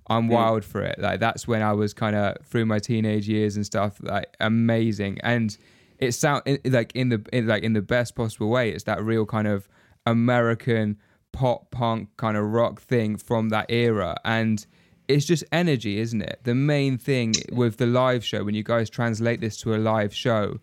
[0.08, 0.34] I'm mm.
[0.34, 0.99] wild for it.
[0.99, 3.97] Like that's when I was kind of through my teenage years and stuff.
[4.01, 5.58] Like amazing, and
[5.99, 8.72] it sound like in the in, like in the best possible way.
[8.72, 9.68] It's that real kind of
[10.06, 10.97] American
[11.36, 14.66] pop punk kind of rock thing from that era and
[15.10, 18.89] it's just energy isn't it the main thing with the live show when you guys
[18.89, 20.58] translate this to a live show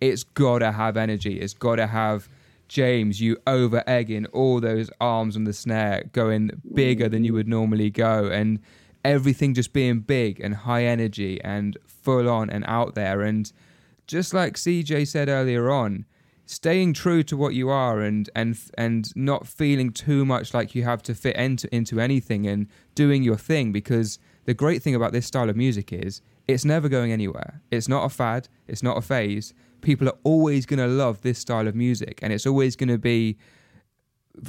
[0.00, 2.28] it's gotta have energy it's gotta have
[2.66, 7.36] james you over egging all those arms on the snare going bigger than you mm.
[7.36, 8.58] would normally go and
[9.06, 13.52] everything just being big and high energy and full on and out there and
[14.06, 16.04] just like cj said earlier on
[16.44, 20.84] staying true to what you are and and and not feeling too much like you
[20.84, 25.12] have to fit into into anything and doing your thing because the great thing about
[25.12, 27.60] this style of music is it's never going anywhere.
[27.70, 29.52] It's not a fad, it's not a phase.
[29.80, 32.98] People are always going to love this style of music and it's always going to
[32.98, 33.36] be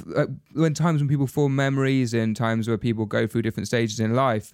[0.06, 4.00] like, when times when people form memories and times where people go through different stages
[4.00, 4.52] in life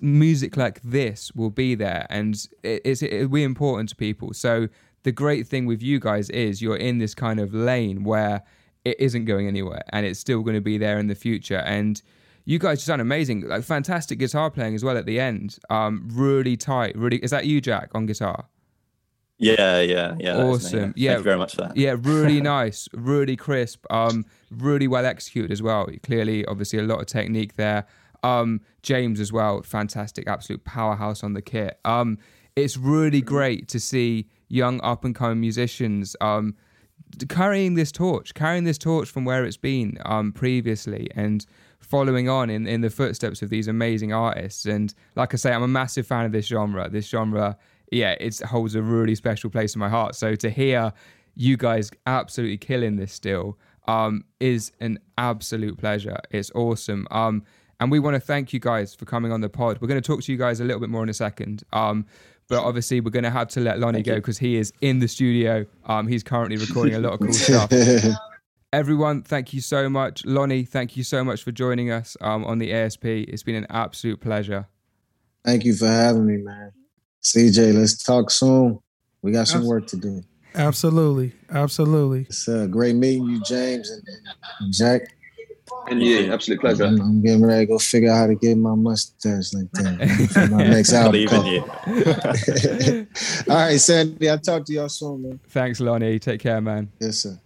[0.00, 4.68] music like this will be there and it, it's it'll be important to people so
[5.02, 8.42] the great thing with you guys is you're in this kind of lane where
[8.84, 12.02] it isn't going anywhere and it's still going to be there in the future and
[12.44, 13.42] you guys just sound amazing.
[13.46, 15.58] Like fantastic guitar playing as well at the end.
[15.68, 16.96] Um, really tight.
[16.96, 18.46] Really, is that you, Jack, on guitar?
[19.40, 20.36] Yeah, yeah, yeah.
[20.36, 20.92] Awesome.
[20.96, 21.12] Yeah.
[21.12, 21.76] Thank you very much for that.
[21.76, 25.88] Yeah, really nice, really crisp, um, really well executed as well.
[26.02, 27.86] Clearly, obviously, a lot of technique there.
[28.22, 31.80] Um, James as well, fantastic, absolute powerhouse on the kit.
[31.86, 32.18] Um,
[32.54, 36.54] it's really great to see young up and coming musicians um,
[37.28, 41.46] carrying this torch, carrying this torch from where it's been um, previously, and
[41.78, 44.66] following on in, in the footsteps of these amazing artists.
[44.66, 46.88] And like I say, I'm a massive fan of this genre.
[46.90, 47.56] This genre
[47.90, 50.14] yeah, it holds a really special place in my heart.
[50.14, 50.92] So to hear
[51.34, 56.18] you guys absolutely killing this still um, is an absolute pleasure.
[56.30, 57.06] It's awesome.
[57.10, 57.44] Um,
[57.80, 59.78] and we want to thank you guys for coming on the pod.
[59.80, 61.64] We're going to talk to you guys a little bit more in a second.
[61.72, 62.06] Um,
[62.48, 65.08] but obviously, we're going to have to let Lonnie go because he is in the
[65.08, 65.64] studio.
[65.86, 67.72] Um, he's currently recording a lot of cool stuff.
[68.72, 70.24] Everyone, thank you so much.
[70.24, 73.04] Lonnie, thank you so much for joining us um, on the ASP.
[73.04, 74.68] It's been an absolute pleasure.
[75.44, 76.72] Thank you for having me, man.
[77.22, 78.78] CJ, let's talk soon.
[79.22, 80.22] We got some work to do.
[80.54, 82.22] Absolutely, absolutely.
[82.22, 84.02] It's uh, great meeting you, James and,
[84.60, 85.02] and Jack.
[85.88, 86.84] And you, absolute pleasure.
[86.84, 90.30] I'm, I'm, getting ready to go figure out how to get my mustache like that
[90.32, 91.12] for my next album.
[91.12, 93.06] Believe in you.
[93.48, 94.28] All right, Sandy.
[94.28, 95.40] I'll talk to y'all soon, man.
[95.48, 96.18] Thanks, Lonnie.
[96.18, 96.90] Take care, man.
[97.00, 97.38] Yes, sir.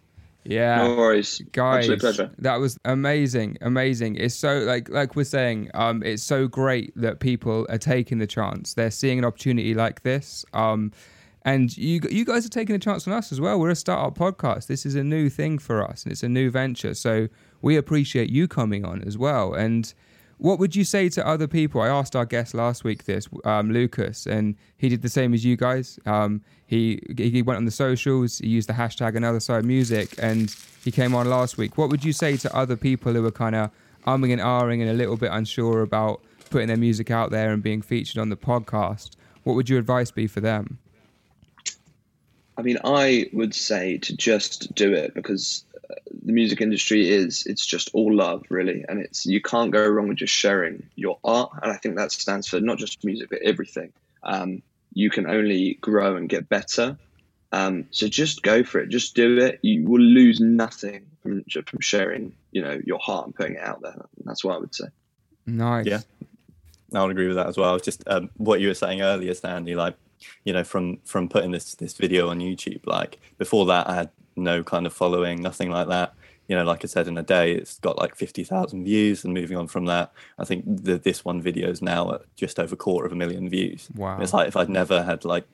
[0.45, 0.77] Yeah.
[0.89, 1.41] No worries.
[1.53, 2.31] Guys, Absolute pleasure.
[2.39, 3.57] that was amazing.
[3.61, 4.17] Amazing.
[4.17, 8.27] It's so like like we're saying, um, it's so great that people are taking the
[8.27, 8.75] chance.
[8.75, 10.45] They're seeing an opportunity like this.
[10.53, 10.93] Um,
[11.47, 13.59] and you you guys are taking a chance on us as well.
[13.61, 14.67] We're a startup podcast.
[14.67, 16.95] This is a new thing for us and it's a new venture.
[16.95, 17.29] So
[17.63, 19.55] we appreciate you coming on as well.
[19.55, 19.93] And
[20.45, 21.81] what would you say to other people?
[21.81, 25.43] I asked our guest last week this, um, Lucas, and he did the same as
[25.43, 25.99] you guys.
[26.05, 30.55] Um, he he went on the socials, he used the hashtag Another Side Music, and
[30.85, 31.79] he came on last week.
[31.79, 33.71] What would you say to other people who are kind of
[34.07, 36.21] umming and ahhing and a little bit unsure about
[36.51, 39.13] putting their music out there and being featured on the podcast?
[39.45, 40.79] What would your advice be for them?
[42.59, 45.65] I mean, I would say to just do it because
[46.25, 48.85] the music industry is it's just all love really.
[48.89, 51.51] And it's you can't go wrong with just sharing your art.
[51.63, 53.93] And i think that stands for not just music but everything.
[54.23, 54.63] Um,
[54.93, 56.97] you can only grow and get better.
[57.53, 58.89] Um, so just go for it.
[58.89, 59.59] Just do it.
[59.63, 63.83] You will lose nothing from from sharing you know your heart and putting it out
[63.83, 64.07] there.
[64.25, 64.87] That's what i would say.
[65.47, 65.87] Nice.
[65.87, 66.01] Yeah.
[66.95, 67.79] I would agree with that as well.
[67.79, 69.97] Just um, what you were saying earlier sandy like
[70.45, 74.11] you know from from putting this this video on youtube like before that i had
[74.37, 76.15] no kind of following, nothing like that.
[76.49, 79.25] You know, like I said, in a day, it's got like 50,000 views.
[79.25, 82.61] And moving on from that, I think the, this one video is now at just
[82.61, 83.89] over a quarter of a million views.
[83.95, 84.21] Wow.
[84.21, 85.47] it's like if I'd never had like,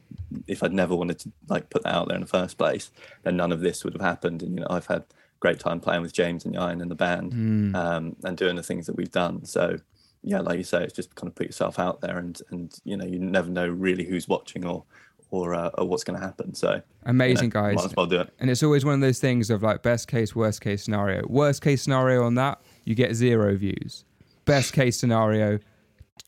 [0.49, 2.91] if I'd never wanted to like put that out there in the first place,
[3.23, 4.43] then none of this would have happened.
[4.43, 5.05] And, you know, I've had
[5.39, 7.75] great time playing with James and Yain and the band mm.
[7.75, 9.45] um, and doing the things that we've done.
[9.45, 9.79] So,
[10.23, 12.97] yeah, like you say, it's just kind of put yourself out there and, and, you
[12.97, 14.85] know, you never know really who's watching or,
[15.31, 16.55] or, uh, or what's going to happen.
[16.55, 17.77] So amazing, you know, guys.
[17.77, 18.33] Might as well do it.
[18.41, 21.23] And it's always one of those things of like best case, worst case scenario.
[21.29, 24.05] Worst case scenario on that, you get zero views.
[24.45, 25.59] Best case scenario,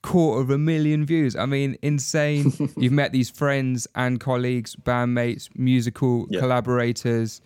[0.02, 1.34] quarter of a million views.
[1.36, 2.52] I mean, insane.
[2.76, 6.40] You've met these friends and colleagues, bandmates, musical Yeah.
[6.40, 7.40] collaborators.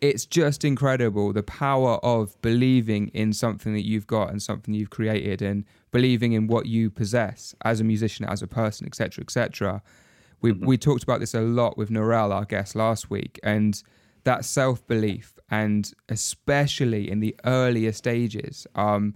[0.00, 4.90] It's just incredible the power of believing in something that you've got and something you've
[4.90, 9.80] created and believing in what you possess as a musician, as a person, etc., etc.
[10.42, 13.80] We we talked about this a lot with Norel, our guest last week, and
[14.24, 19.14] that self belief, and especially in the earlier stages, um,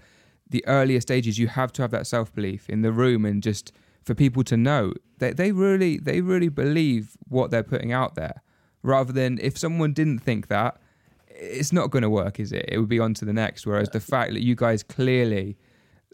[0.48, 3.72] the earlier stages, you have to have that self belief in the room, and just
[4.04, 8.42] for people to know that they really they really believe what they're putting out there,
[8.82, 10.80] rather than if someone didn't think that,
[11.28, 12.66] it's not going to work, is it?
[12.68, 13.66] It would be on to the next.
[13.66, 15.56] Whereas the fact that you guys clearly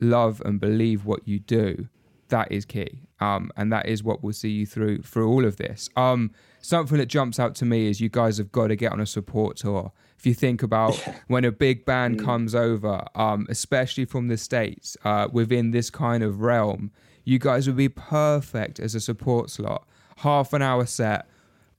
[0.00, 1.88] love and believe what you do,
[2.28, 3.02] that is key.
[3.22, 5.88] Um, and that is what will see you through through all of this.
[5.96, 9.00] Um, something that jumps out to me is you guys have got to get on
[9.00, 9.92] a support tour.
[10.18, 10.96] If you think about
[11.28, 16.24] when a big band comes over, um, especially from the states, uh, within this kind
[16.24, 16.90] of realm,
[17.24, 19.86] you guys would be perfect as a support slot.
[20.18, 21.28] Half an hour set,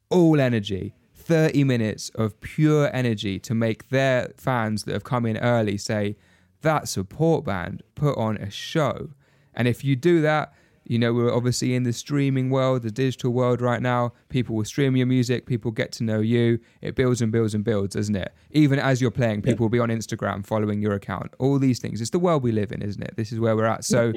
[0.10, 5.38] all energy, 30 minutes of pure energy to make their fans that have come in
[5.38, 6.16] early say,
[6.62, 9.10] that support band put on a show.
[9.54, 10.54] And if you do that,
[10.86, 14.14] you know, we're obviously in the streaming world, the digital world right now.
[14.30, 16.60] People will stream your music, people get to know you.
[16.82, 18.34] It builds and builds and builds, doesn't it?
[18.52, 21.34] Even as you're playing, people will be on Instagram following your account.
[21.40, 22.02] All these things.
[22.02, 23.16] It's the world we live in, isn't it?
[23.16, 23.86] This is where we're at.
[23.86, 24.14] So,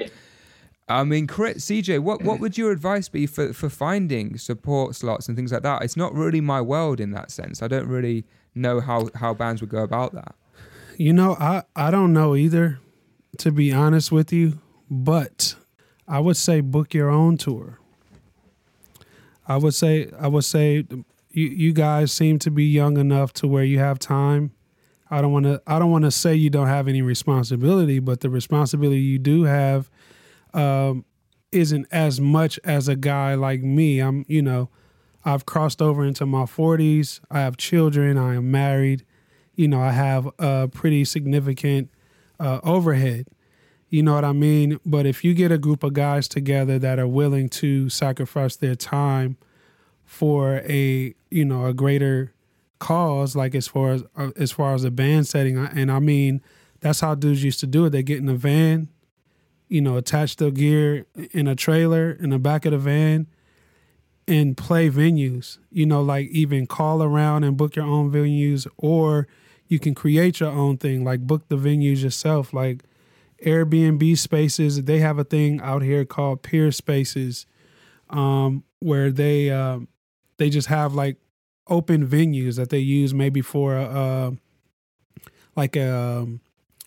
[0.89, 5.35] I mean, CJ, what, what would your advice be for, for finding support slots and
[5.37, 5.83] things like that?
[5.83, 7.61] It's not really my world in that sense.
[7.61, 10.35] I don't really know how, how bands would go about that.
[10.97, 12.79] You know, I I don't know either.
[13.39, 14.59] to be honest with you,
[14.89, 15.55] but
[16.07, 17.79] I would say book your own tour.
[19.47, 20.85] I would say I would say
[21.31, 24.51] you you guys seem to be young enough to where you have time.
[25.09, 28.21] I don't want to I don't want to say you don't have any responsibility, but
[28.21, 29.89] the responsibility you do have
[30.53, 31.05] um,
[31.51, 33.99] isn't as much as a guy like me.
[33.99, 34.69] I'm you know
[35.23, 37.19] I've crossed over into my 40s.
[37.29, 38.17] I have children.
[38.17, 39.05] I am married.
[39.55, 41.89] You know I have a pretty significant
[42.39, 43.27] uh, overhead.
[43.89, 44.79] You know what I mean?
[44.85, 48.75] But if you get a group of guys together that are willing to sacrifice their
[48.75, 49.37] time
[50.03, 52.33] for a you know a greater
[52.79, 56.41] cause, like as far as uh, as far as a band setting, and I mean
[56.81, 57.91] that's how dudes used to do it.
[57.91, 58.89] They get in a van,
[59.69, 63.27] you know, attach their gear in a trailer in the back of the van,
[64.27, 65.59] and play venues.
[65.71, 69.27] You know, like even call around and book your own venues, or
[69.69, 72.83] you can create your own thing, like book the venues yourself, like
[73.45, 74.83] Airbnb spaces.
[74.83, 77.45] They have a thing out here called Peer Spaces,
[78.09, 79.79] um, where they uh,
[80.37, 81.17] they just have like
[81.67, 84.31] open venues that they use maybe for a, uh,
[85.55, 86.41] like a, um,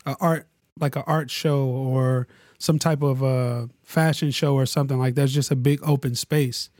[0.07, 0.49] a art
[0.79, 2.27] like an art show or
[2.59, 6.71] some type of a fashion show or something like that's just a big open space.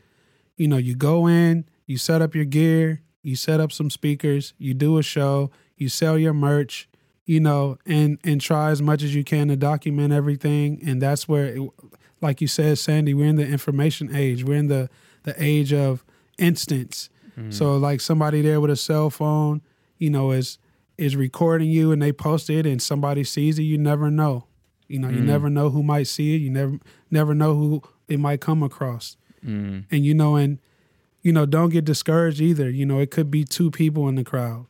[0.57, 4.53] You know, you go in, you set up your gear, you set up some speakers,
[4.57, 6.87] you do a show, you sell your merch,
[7.31, 10.81] you know, and and try as much as you can to document everything.
[10.85, 11.69] And that's where, it,
[12.19, 14.43] like you said, Sandy, we're in the information age.
[14.43, 14.89] We're in the
[15.23, 16.03] the age of
[16.37, 17.09] instance.
[17.39, 17.53] Mm.
[17.53, 19.61] So like somebody there with a cell phone,
[19.97, 20.57] you know, is
[20.97, 24.47] is recording you and they post it and somebody sees it, you never know.
[24.89, 25.15] You know, mm.
[25.15, 26.39] you never know who might see it.
[26.39, 26.79] You never
[27.09, 29.15] never know who it might come across.
[29.41, 29.85] Mm.
[29.89, 30.59] And you know, and
[31.21, 32.69] you know, don't get discouraged either.
[32.69, 34.65] You know, it could be two people in the crowd.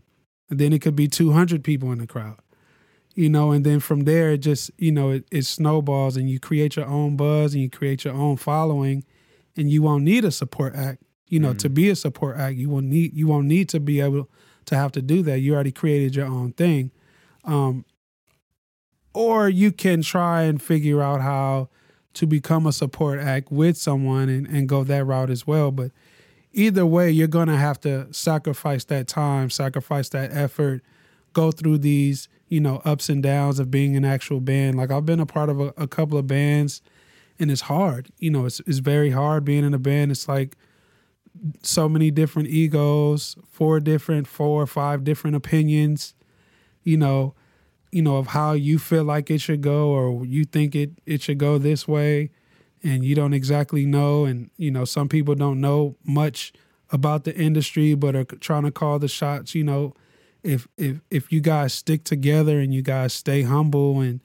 [0.52, 2.38] And then it could be 200 people in the crowd
[3.16, 6.40] you know, and then from there, it just, you know, it, it snowballs and you
[6.40, 9.04] create your own buzz and you create your own following
[9.58, 11.04] and you won't need a support act.
[11.28, 11.60] You know, mm.
[11.60, 14.30] to be a support act, you won't need you won't need to be able
[14.66, 15.40] to have to do that.
[15.40, 16.92] You already created your own thing.
[17.44, 17.86] Um,
[19.14, 21.70] or you can try and figure out how
[22.14, 25.72] to become a support act with someone and, and go that route as well.
[25.72, 25.92] But
[26.54, 30.82] either way, you're gonna have to sacrifice that time, sacrifice that effort,
[31.34, 34.78] go through these you know ups and downs of being an actual band.
[34.78, 36.82] Like I've been a part of a, a couple of bands,
[37.40, 38.10] and it's hard.
[38.20, 40.12] You know, it's it's very hard being in a band.
[40.12, 40.58] It's like
[41.64, 46.14] so many different egos, four different, four or five different opinions.
[46.84, 47.36] You know,
[47.90, 51.22] you know of how you feel like it should go, or you think it it
[51.22, 52.32] should go this way,
[52.84, 54.26] and you don't exactly know.
[54.26, 56.52] And you know, some people don't know much
[56.90, 59.56] about the industry, but are trying to call the shots.
[59.56, 59.94] You know
[60.44, 64.22] if if if you guys stick together and you guys stay humble and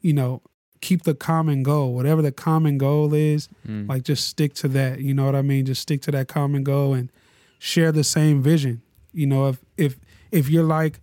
[0.00, 0.42] you know
[0.80, 3.88] keep the common goal whatever the common goal is mm.
[3.88, 5.00] like just stick to that.
[5.00, 5.66] You know what i mean?
[5.66, 7.10] Just stick to that common goal and
[7.58, 8.82] share the same vision.
[9.12, 9.96] You know if if
[10.30, 11.00] if you're like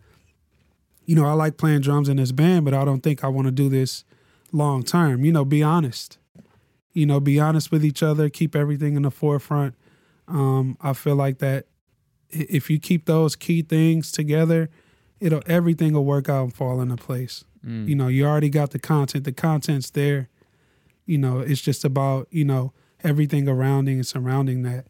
[1.05, 3.47] you know i like playing drums in this band but i don't think i want
[3.47, 4.03] to do this
[4.51, 5.23] long term.
[5.23, 6.17] You know be honest.
[6.93, 9.75] You know be honest with each other keep everything in the forefront.
[10.27, 11.67] Um i feel like that
[12.29, 14.69] if you keep those key things together,
[15.19, 17.43] it'll everything will work out and fall into place.
[17.65, 17.87] Mm.
[17.87, 19.23] You know, you already got the content.
[19.23, 20.29] The content's there.
[21.05, 22.73] You know, it's just about you know
[23.03, 24.85] everything around and surrounding that.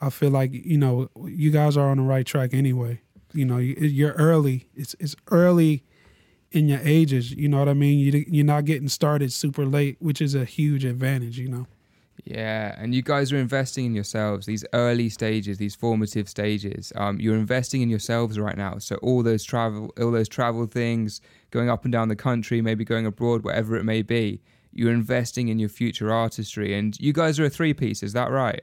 [0.00, 3.00] I feel like you know you guys are on the right track anyway.
[3.32, 4.68] You know, you're early.
[4.74, 5.84] It's it's early
[6.50, 7.32] in your ages.
[7.32, 7.98] You know what I mean?
[7.98, 11.38] You you're not getting started super late, which is a huge advantage.
[11.38, 11.66] You know.
[12.24, 14.46] Yeah, and you guys are investing in yourselves.
[14.46, 16.92] These early stages, these formative stages.
[16.96, 18.78] Um, you're investing in yourselves right now.
[18.78, 21.20] So all those travel, all those travel things,
[21.50, 24.42] going up and down the country, maybe going abroad, whatever it may be.
[24.72, 28.02] You're investing in your future artistry, and you guys are a three piece.
[28.02, 28.62] Is that right?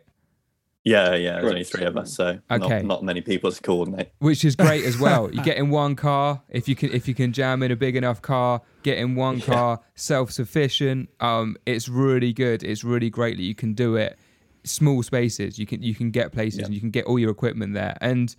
[0.86, 1.40] Yeah, yeah.
[1.40, 2.78] There's only three of us, so okay.
[2.78, 4.12] not, not many people to coordinate.
[4.20, 5.30] Which is great as well.
[5.34, 7.96] you get in one car if you can if you can jam in a big
[7.96, 8.62] enough car.
[8.84, 9.88] Get in one car, yeah.
[9.96, 11.10] self sufficient.
[11.20, 12.62] Um, it's really good.
[12.64, 14.20] It's really great that you can do it.
[14.64, 15.58] Small spaces.
[15.58, 16.66] You can you can get places yeah.
[16.66, 17.98] and you can get all your equipment there.
[18.00, 18.36] And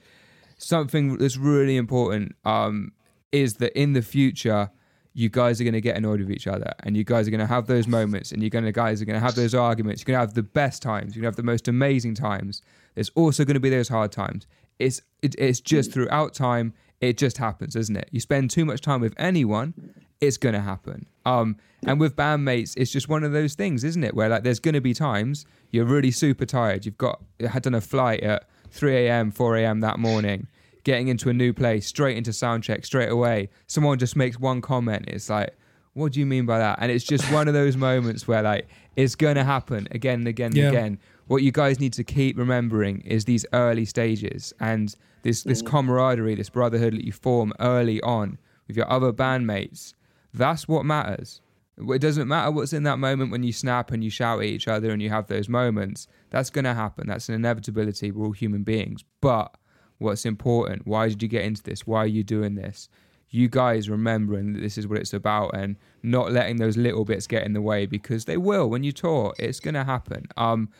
[0.57, 2.93] something that's really important um,
[3.33, 4.71] is that in the future
[5.17, 7.41] you guys are going to get annoyed with each other and you guys are going
[7.41, 10.03] to have those moments and you're going to guys are going to have those arguments.
[10.03, 11.17] You're going to have the best times.
[11.17, 12.61] You're going to have the most amazing times.
[12.95, 14.47] There's also going to be those hard times.
[14.79, 18.11] It's it, it's just throughout time it just happens isn't it?
[18.13, 19.73] You spend too much time with anyone
[20.21, 21.07] it's going to happen.
[21.25, 21.57] Um
[21.87, 24.15] and with bandmates it's just one of those things isn't it?
[24.15, 26.85] Where like there's going to be times you're really super tired.
[26.85, 30.49] You've got had done a flight at 3 a.m 4 a.m that morning
[30.87, 33.49] getting into a new place, straight into sound check, straight away.
[33.67, 35.07] Someone just makes one comment.
[35.09, 35.53] It's like,
[35.95, 36.79] what do you mean by that?
[36.81, 40.47] And it's just one of those moments where like it's gonna happen again and again
[40.47, 40.69] and Yeah.
[40.69, 40.99] again.
[41.27, 45.67] What you guys need to keep remembering is these early stages and this this mm.
[45.67, 48.39] camaraderie, this brotherhood that you form early on
[48.69, 49.93] with your other bandmates.
[50.33, 51.41] That's what matters.
[51.79, 54.69] It doesn't matter what's in that moment when you snap and you shout at each
[54.69, 56.07] other and you have those moments.
[56.31, 57.07] That's going to happen.
[57.07, 58.13] That's an inevitability.
[58.13, 59.05] We're all human beings.
[59.21, 59.55] But
[59.99, 60.87] what's important?
[60.87, 61.87] Why did you get into this?
[61.87, 62.89] Why are you doing this?
[63.31, 67.27] You guys remembering that this is what it's about and not letting those little bits
[67.27, 69.35] get in the way because they will when you tour.
[69.39, 70.27] It's going to happen.
[70.37, 70.71] Um,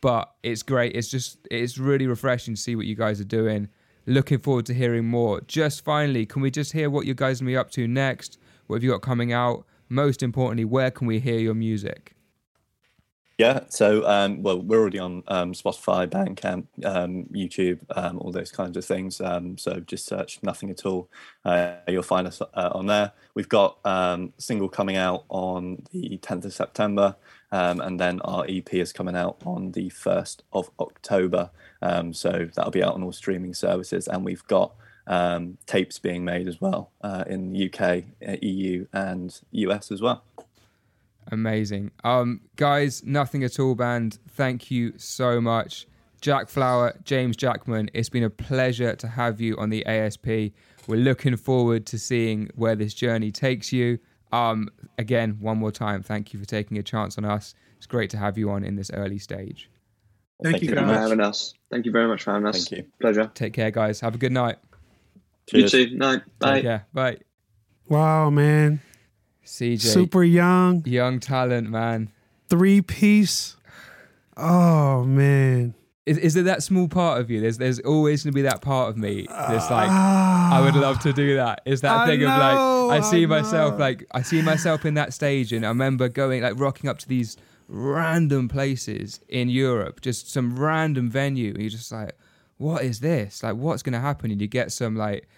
[0.00, 0.94] but it's great.
[0.94, 3.68] It's just it's really refreshing to see what you guys are doing.
[4.06, 5.40] Looking forward to hearing more.
[5.42, 8.38] Just finally, can we just hear what you guys will be up to next?
[8.66, 9.66] What have you got coming out?
[9.88, 12.15] Most importantly, where can we hear your music?
[13.38, 18.50] Yeah, so um, well, we're already on um, Spotify, Bandcamp, um, YouTube, um, all those
[18.50, 19.20] kinds of things.
[19.20, 21.10] Um, so just search "Nothing at All."
[21.44, 23.12] Uh, you'll find us uh, on there.
[23.34, 27.16] We've got um, a single coming out on the 10th of September,
[27.50, 31.50] and then our EP is coming out on the 1st of October.
[32.12, 34.72] So that'll be out on all streaming services, and we've got
[35.66, 40.24] tapes being made as well uh, in the UK, uh, EU, and US as well.
[41.32, 41.90] Amazing.
[42.04, 44.18] Um, guys, nothing at all band.
[44.28, 45.86] Thank you so much.
[46.20, 50.26] Jack Flower, James Jackman, it's been a pleasure to have you on the ASP.
[50.86, 53.98] We're looking forward to seeing where this journey takes you.
[54.32, 57.54] Um, again, one more time, thank you for taking a chance on us.
[57.76, 59.70] It's great to have you on in this early stage.
[60.38, 61.02] Well, Thank you, Thank you for guys.
[61.02, 61.54] having us.
[61.70, 62.68] Thank you very much for having us.
[62.68, 62.90] Thank you.
[63.00, 63.30] Pleasure.
[63.34, 64.00] Take care, guys.
[64.00, 64.56] Have a good night.
[65.48, 65.72] Cheers.
[65.72, 65.96] You too.
[65.96, 66.22] Night.
[66.38, 66.54] Bye.
[66.54, 66.86] Take care.
[66.92, 67.18] Bye.
[67.88, 68.80] Wow, man.
[69.46, 72.10] CJ, Super young, young talent, man.
[72.48, 73.56] three piece.
[74.36, 75.74] Oh man.
[76.04, 77.40] Is, is there that small part of you?
[77.40, 80.56] There's there's always going to be that part of me that's like, Ah.
[80.56, 81.62] I would love to do that.
[81.64, 82.58] Is that I thing of like,
[82.98, 83.78] I see I myself know.
[83.78, 87.08] like, I see myself in that stage, and I remember going like rocking up to
[87.08, 87.36] these
[87.66, 92.12] random places in Europe, just some random venue, and you're just like,
[92.58, 93.42] what is this?
[93.42, 94.30] Like, what's going to happen?
[94.30, 95.28] And you get some like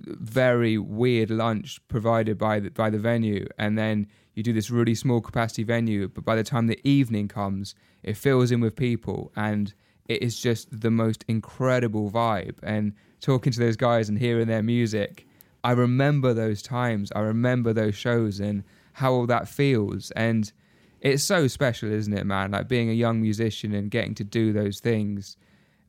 [0.00, 4.94] very weird lunch provided by the, by the venue, and then you do this really
[4.94, 6.08] small capacity venue.
[6.08, 9.72] But by the time the evening comes, it fills in with people, and
[10.06, 12.56] it is just the most incredible vibe.
[12.62, 15.26] And talking to those guys and hearing their music,
[15.64, 17.12] I remember those times.
[17.14, 18.64] I remember those shows and
[18.94, 20.10] how all that feels.
[20.12, 20.52] And
[21.00, 22.50] it's so special, isn't it, man?
[22.52, 25.36] Like being a young musician and getting to do those things.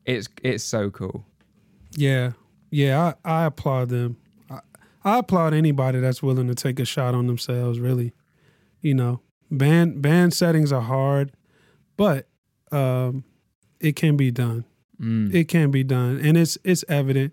[0.04, 1.24] It's it's so cool.
[1.96, 2.32] Yeah,
[2.74, 3.14] yeah.
[3.24, 4.16] I, I applaud them.
[4.50, 4.60] I,
[5.04, 7.78] I applaud anybody that's willing to take a shot on themselves.
[7.78, 8.12] Really,
[8.80, 9.20] you know,
[9.50, 11.32] band band settings are hard,
[11.96, 12.28] but
[12.72, 13.24] um,
[13.80, 14.64] it can be done.
[15.00, 15.34] Mm.
[15.34, 17.32] It can be done, and it's it's evident.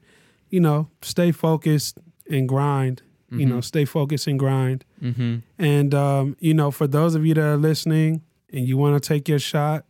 [0.49, 1.97] You know, stay focused
[2.29, 3.03] and grind.
[3.33, 4.83] You know, stay focused and grind.
[5.01, 5.37] Mm-hmm.
[5.57, 9.07] And um, you know, for those of you that are listening and you want to
[9.07, 9.85] take your shot,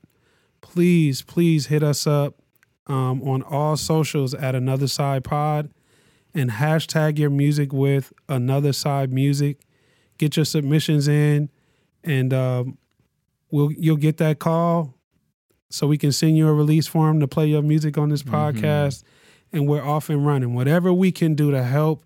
[0.62, 2.41] please, please hit us up
[2.88, 5.72] um, on all socials at Another Side Pod
[6.34, 9.62] and hashtag your music with Another Side Music.
[10.18, 11.50] Get your submissions in,
[12.04, 12.78] and um,
[13.50, 14.94] we'll you'll get that call
[15.70, 19.04] so we can send you a release form to play your music on this podcast.
[19.54, 20.54] And we're off and running.
[20.54, 22.06] Whatever we can do to help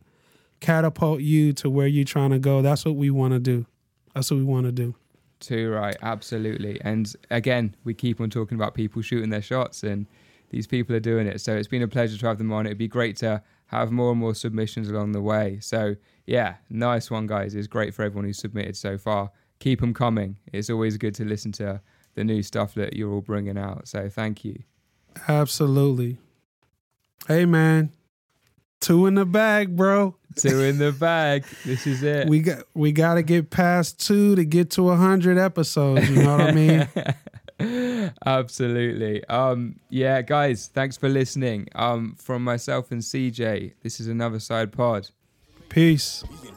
[0.62, 3.68] catapult you to where you're trying to go, that's what we want to do.
[4.16, 4.96] That's what we want to do.
[5.42, 6.80] Too right, absolutely.
[6.82, 10.08] And again, we keep on talking about people shooting their shots, and
[10.56, 11.42] these people are doing it.
[11.42, 12.66] So it's been a pleasure to have them on.
[12.66, 15.60] It'd be great to have more and more submissions along the way.
[15.60, 17.54] So yeah, nice one, guys.
[17.56, 19.32] It's great for everyone who's submitted so far.
[19.60, 20.38] Keep them coming.
[20.54, 21.82] It's always good to listen to
[22.14, 23.90] the new stuff that you're all bringing out.
[23.90, 24.64] So thank you.
[25.28, 26.20] Absolutely.
[27.28, 27.92] Hey man,
[28.80, 30.16] two in the bag, bro.
[30.38, 31.44] Two in the bag.
[31.66, 32.30] This is it.
[32.30, 36.10] We got we got to get past two to get to a hundred episodes.
[36.10, 36.88] You know what I mean?
[38.26, 39.24] Absolutely.
[39.26, 41.68] Um, yeah, guys, thanks for listening.
[41.76, 45.10] Um, from myself and CJ, this is another side pod.
[45.70, 46.24] Peace.
[46.28, 46.50] Through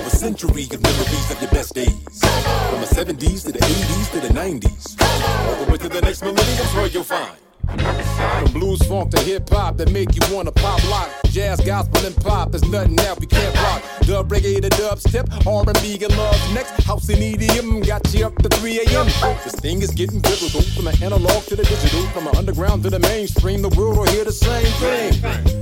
[0.00, 1.88] a century of memories of your best days.
[1.90, 4.96] From the 70s to the 80s to the 90s.
[5.00, 7.36] All the way to the next millennium's where you'll find.
[7.68, 11.08] From blues funk to hip hop that make you wanna pop lock.
[11.26, 13.82] Jazz, gospel, and pop, there's nothing that we can't rock.
[14.06, 16.70] Dub reggae to dub step, R&B and love next.
[16.82, 19.06] House and EDM got you up to 3 a.m.
[19.44, 20.60] This thing is getting biblical.
[20.60, 24.06] From the analog to the digital, from the underground to the mainstream, the world will
[24.06, 25.12] hear the same thing.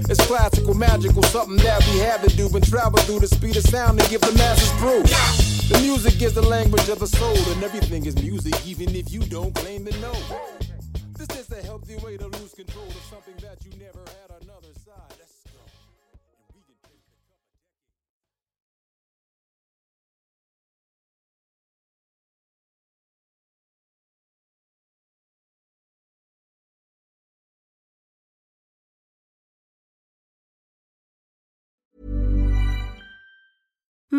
[0.09, 3.65] It's classical, magical, something that we have to do and travel through the speed of
[3.65, 5.05] sound and give the masses proof.
[5.69, 9.21] The music is the language of the soul, and everything is music, even if you
[9.21, 10.15] don't claim to know.
[11.17, 14.30] This is a healthy way to lose control of something that you never had